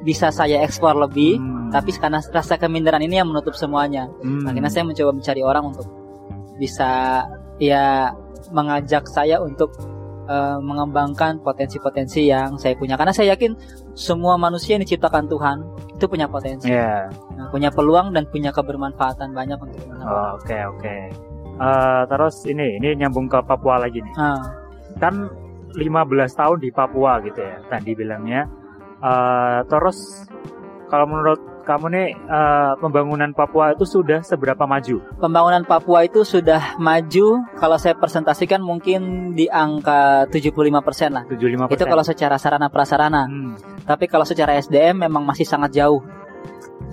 [0.06, 4.06] bisa saya eksplor lebih, Hmm, tapi karena rasa keminderan ini yang menutup semuanya.
[4.22, 4.46] hmm.
[4.46, 5.88] Akhirnya saya mencoba mencari orang untuk
[6.56, 7.24] bisa
[7.58, 8.14] ya
[8.52, 9.74] mengajak saya untuk
[10.26, 13.54] eh, mengembangkan potensi-potensi yang saya punya karena saya yakin
[13.94, 15.58] semua manusia yang diciptakan Tuhan
[15.92, 17.10] itu punya potensi, Iya.
[17.38, 20.02] Nah, punya peluang dan punya kebermanfaatan banyak untuk orang.
[20.02, 20.96] Oh, Oke oke.
[21.56, 24.14] Eh, terus ini ini nyambung ke Papua lagi nih.
[24.18, 24.42] Ah,
[24.98, 25.30] Kan
[25.76, 28.48] 15 tahun di Papua gitu ya tadi bilangnya.
[29.00, 30.26] Eh, terus
[30.88, 35.02] kalau menurut kamu nih eh, pembangunan Papua itu sudah seberapa maju?
[35.18, 41.24] pembangunan Papua itu sudah maju kalau saya presentasikan mungkin di angka 75% lah.
[41.26, 41.74] 75%.
[41.74, 43.26] Itu kalau secara sarana prasarana.
[43.26, 46.00] Hmm, Tapi kalau secara SDM memang masih sangat jauh.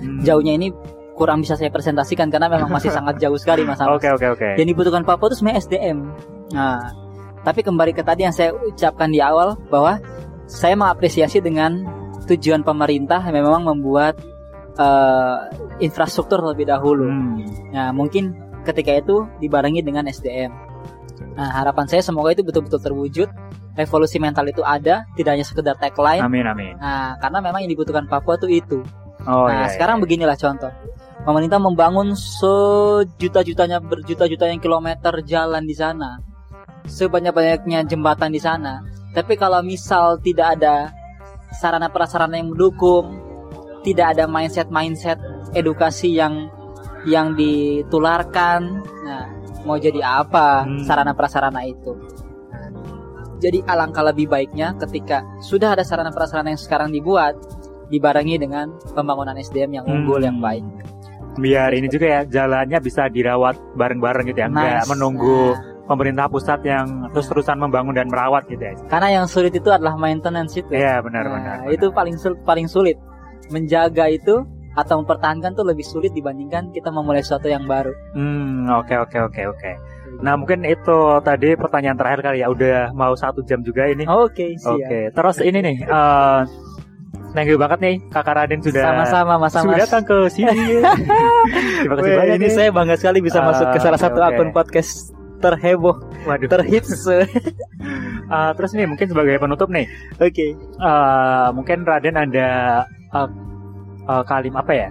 [0.01, 0.25] hmm.
[0.25, 0.73] Jauhnya ini
[1.13, 3.79] kurang bisa saya presentasikan karena memang masih sangat jauh sekali Mas.
[3.85, 4.49] Oke oke oke.
[4.57, 5.99] Yang dibutuhkan Papua itu sebenarnya SDM.
[6.57, 6.81] Nah,
[7.45, 10.01] tapi kembali ke tadi yang saya ucapkan di awal bahwa
[10.53, 11.89] saya mengapresiasi dengan
[12.29, 14.21] tujuan pemerintah yang memang membuat
[14.77, 15.39] eh,
[15.81, 17.09] infrastruktur terlebih dahulu.
[17.09, 17.41] Hmm.
[17.73, 18.37] Nah, mungkin
[18.69, 20.53] ketika itu dibarengi dengan SDM.
[21.33, 23.29] Nah, harapan saya semoga itu betul-betul terwujud.
[23.73, 26.21] Revolusi mental itu ada, tidak hanya sekedar tagline.
[26.21, 26.77] Amin amin.
[26.77, 28.85] Nah, karena memang yang dibutuhkan Papua tuh itu.
[29.25, 29.73] Oh nah, iya.
[29.73, 30.03] sekarang iya.
[30.05, 30.69] beginilah contoh.
[31.23, 36.21] Pemerintah membangun sejuta-jutanya berjuta-juta yang kilometer jalan di sana.
[36.85, 38.83] Sebanyak-banyaknya jembatan di sana.
[39.13, 40.91] Tapi kalau misal tidak ada
[41.53, 43.13] sarana prasarana yang mendukung,
[43.85, 45.21] tidak ada mindset-mindset
[45.53, 46.49] edukasi yang
[47.05, 49.27] yang ditularkan, nah
[49.67, 50.87] mau jadi apa Hmm.
[50.87, 51.93] sarana prasarana itu?
[53.43, 57.35] Jadi alangkah lebih baiknya ketika sudah ada sarana prasarana yang sekarang dibuat
[57.91, 60.29] dibarengi dengan pembangunan SDM yang unggul Hmm.
[60.31, 60.65] yang baik.
[61.33, 64.89] Biar ini juga ya jalannya bisa dirawat bareng-bareng gitu ya, nggak Nice.
[64.89, 68.75] menunggu Nah, pemerintah pusat yang terus-terusan membangun dan merawat gitu ya.
[68.87, 70.71] karena yang sulit itu adalah maintenance itu.
[70.71, 71.57] Iya benar Nah, benar.
[71.69, 72.97] Itu paling sul- paling sulit.
[73.49, 77.93] Menjaga itu atau mempertahankan tuh lebih sulit dibandingkan kita memulai sesuatu yang baru.
[78.13, 79.71] Hmm oke oke oke oke.
[80.19, 82.49] Nah mungkin itu tadi pertanyaan terakhir kali ya.
[82.49, 84.05] Udah mau satu jam juga ini.
[84.05, 84.81] Oke, Oke.
[84.81, 85.13] siap.
[85.13, 85.77] Terus ini nih.
[85.83, 86.41] eh
[87.33, 90.53] thank you banget nih Kakak Raden sudah Sama-sama Mas sudah datang ke sini.
[91.83, 92.53] Terima kasih banyak ini nih.
[92.53, 94.29] saya bangga sekali bisa Ah, masuk ke salah oke, satu oke.
[94.31, 94.93] akun podcast
[95.43, 96.47] terheboh, Waduh.
[96.47, 97.03] terhits.
[97.11, 97.27] Eh,
[98.57, 99.91] terus nih mungkin sebagai penutup nih.
[100.23, 100.55] Oke.
[100.55, 102.49] eh mungkin Raden ada
[102.87, 103.29] eh,
[104.07, 104.89] eh, kalim apa ya?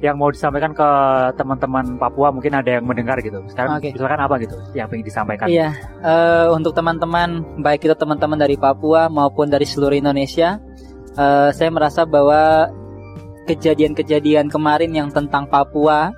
[0.00, 0.88] Yang mau disampaikan ke
[1.36, 3.40] teman-teman Papua mungkin ada yang mendengar gitu.
[3.48, 3.92] Sekarang Oke.
[3.92, 5.48] misalkan apa gitu yang ingin disampaikan?
[5.48, 10.56] Iya, eh, untuk teman-teman, baik itu teman-teman dari Papua maupun dari seluruh Indonesia,
[11.16, 12.72] eh, saya merasa bahwa
[13.44, 16.14] kejadian-kejadian kemarin yang tentang Papua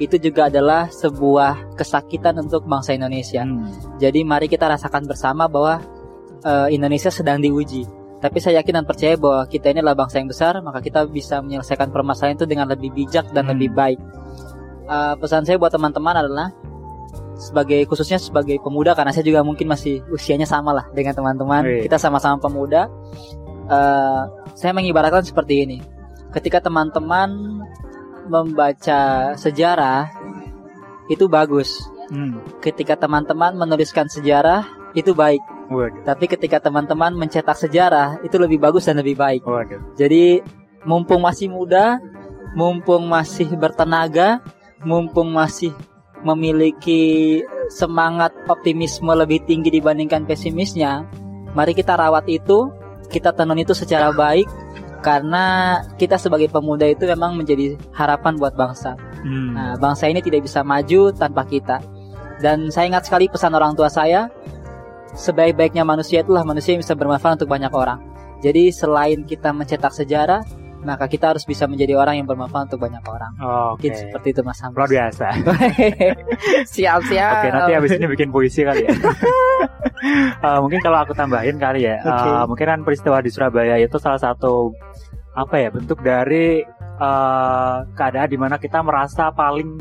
[0.00, 3.44] itu juga adalah sebuah kesakitan untuk bangsa Indonesia.
[3.44, 3.68] Hmm.
[4.00, 5.84] Jadi mari kita rasakan bersama bahwa
[6.40, 7.84] eh, Indonesia sedang diuji.
[8.20, 11.40] Tapi saya yakin dan percaya bahwa kita ini adalah bangsa yang besar, maka kita bisa
[11.40, 13.52] menyelesaikan permasalahan itu dengan lebih bijak dan Hmm.
[13.56, 14.00] lebih baik.
[14.88, 16.48] Eh, pesan saya buat teman-teman adalah
[17.40, 21.62] sebagai khususnya sebagai pemuda karena saya juga mungkin masih usianya sama lah dengan teman-teman.
[21.64, 21.84] Wih.
[21.88, 22.88] Kita sama-sama pemuda.
[23.68, 24.22] Eh,
[24.56, 25.78] saya mengibaratkan seperti ini.
[26.32, 27.60] Ketika teman-teman
[28.26, 30.10] membaca sejarah
[31.08, 31.80] itu bagus.
[32.10, 32.42] Hmm.
[32.58, 35.42] Ketika teman-teman menuliskan sejarah itu baik.
[35.70, 36.02] Waduh.
[36.02, 39.46] Tapi ketika teman-teman mencetak sejarah itu lebih bagus dan lebih baik.
[39.46, 39.94] Waduh.
[39.94, 40.42] Jadi
[40.82, 42.02] mumpung masih muda,
[42.58, 44.42] mumpung masih bertenaga,
[44.82, 45.70] mumpung masih
[46.26, 47.40] memiliki
[47.70, 51.06] semangat optimisme lebih tinggi dibandingkan pesimisnya,
[51.54, 52.68] mari kita rawat itu,
[53.08, 54.46] kita tenun itu secara baik
[55.00, 58.96] karena kita sebagai pemuda itu memang menjadi harapan buat bangsa.
[59.24, 59.56] Hmm.
[59.56, 61.80] Nah, bangsa ini tidak bisa maju tanpa kita.
[62.40, 64.32] Dan saya ingat sekali pesan orang tua saya,
[65.12, 68.00] sebaik-baiknya manusia itulah manusia yang bisa bermanfaat untuk banyak orang.
[68.40, 70.40] Jadi selain kita mencetak sejarah,
[70.80, 73.32] maka kita harus bisa menjadi orang yang bermanfaat untuk banyak orang.
[73.36, 73.88] Oke.
[73.88, 74.72] Mungkin seperti itu Mas Ham.
[74.72, 75.26] Luar biasa.
[76.74, 77.32] siap siap.
[77.44, 78.92] Oke, nanti habis ini bikin puisi kali ya.
[80.40, 82.00] Eh, mungkin kalau aku tambahin kali ya.
[82.00, 82.28] Oke.
[82.32, 84.72] eh, mungkin kan peristiwa di Surabaya itu salah satu
[85.36, 86.64] apa ya bentuk dari
[86.96, 89.76] eh, keadaan di mana kita merasa paling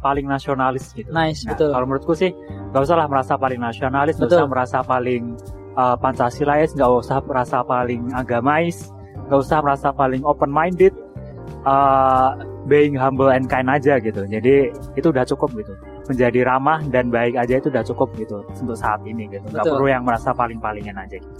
[0.00, 1.10] paling nasionalis gitu.
[1.12, 1.70] Nice, Nah, betul.
[1.74, 2.30] Kalau menurutku sih
[2.72, 5.36] nggak usah lah merasa paling nasionalis, nggak usah merasa paling
[5.76, 8.88] uh, Pancasilais, nggak usah merasa paling agamais,
[9.28, 10.96] nggak usah merasa paling open minded.
[11.64, 12.32] uh,
[12.68, 14.28] being humble and kind aja gitu.
[14.28, 15.72] Jadi itu udah cukup gitu.
[16.06, 19.44] Menjadi ramah dan baik aja itu udah cukup gitu untuk saat ini gitu.
[19.52, 19.72] Gak Betul.
[19.80, 21.36] perlu yang merasa paling-palingan aja gitu.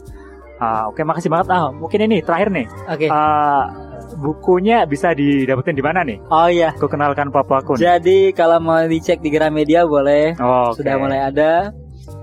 [0.59, 1.55] Ah, Oke, makasih banget.
[1.55, 2.67] Ah, mungkin ini terakhir nih.
[2.91, 3.07] Oke.
[3.13, 3.71] Ah,
[4.19, 6.19] bukunya bisa didapetin di mana nih?
[6.33, 6.75] Oh iya.
[6.75, 7.79] Aku kenalkan Papua Kun.
[7.79, 10.35] Jadi kalau mau dicek di Gramedia boleh.
[10.41, 10.83] Oh, oke.
[10.83, 11.71] Sudah mulai ada.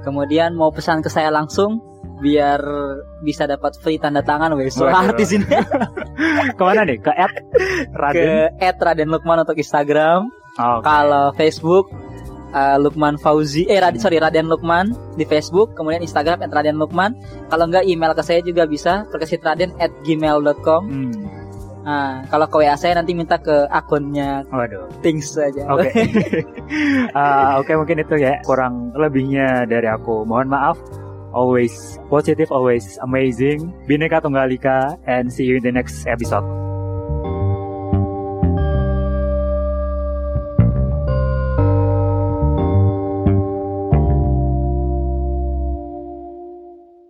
[0.04, 1.80] Kemudian mau pesan ke saya langsung
[2.16, 2.60] biar
[3.20, 4.74] bisa dapat free tanda tangan wes.
[4.74, 5.44] So artis ini
[6.58, 7.00] Ke mana nih?
[7.00, 7.34] Ke at
[7.92, 8.56] Raden.
[8.56, 10.32] ke @radenlukman untuk Instagram.
[10.56, 10.88] Oh, oke.
[10.88, 11.92] Kalau Facebook
[12.52, 17.12] uh, Lukman Fauzi eh Raden sorry Raden Lukman di Facebook kemudian Instagram @raden lukman
[17.52, 21.12] kalau enggak email ke saya juga bisa terkesitraden@gmail.com Hmm.
[21.84, 24.88] nah kalau ke WA saya nanti minta ke akunnya Waduh.
[25.04, 25.92] things saja Oke.
[27.14, 30.26] Ah, Oke, mungkin itu ya kurang lebihnya dari aku.
[30.26, 30.76] Mohon maaf.
[31.36, 33.76] Always positive, always amazing.
[33.86, 36.65] Bineka Tunggal Ika and see you in the next episode.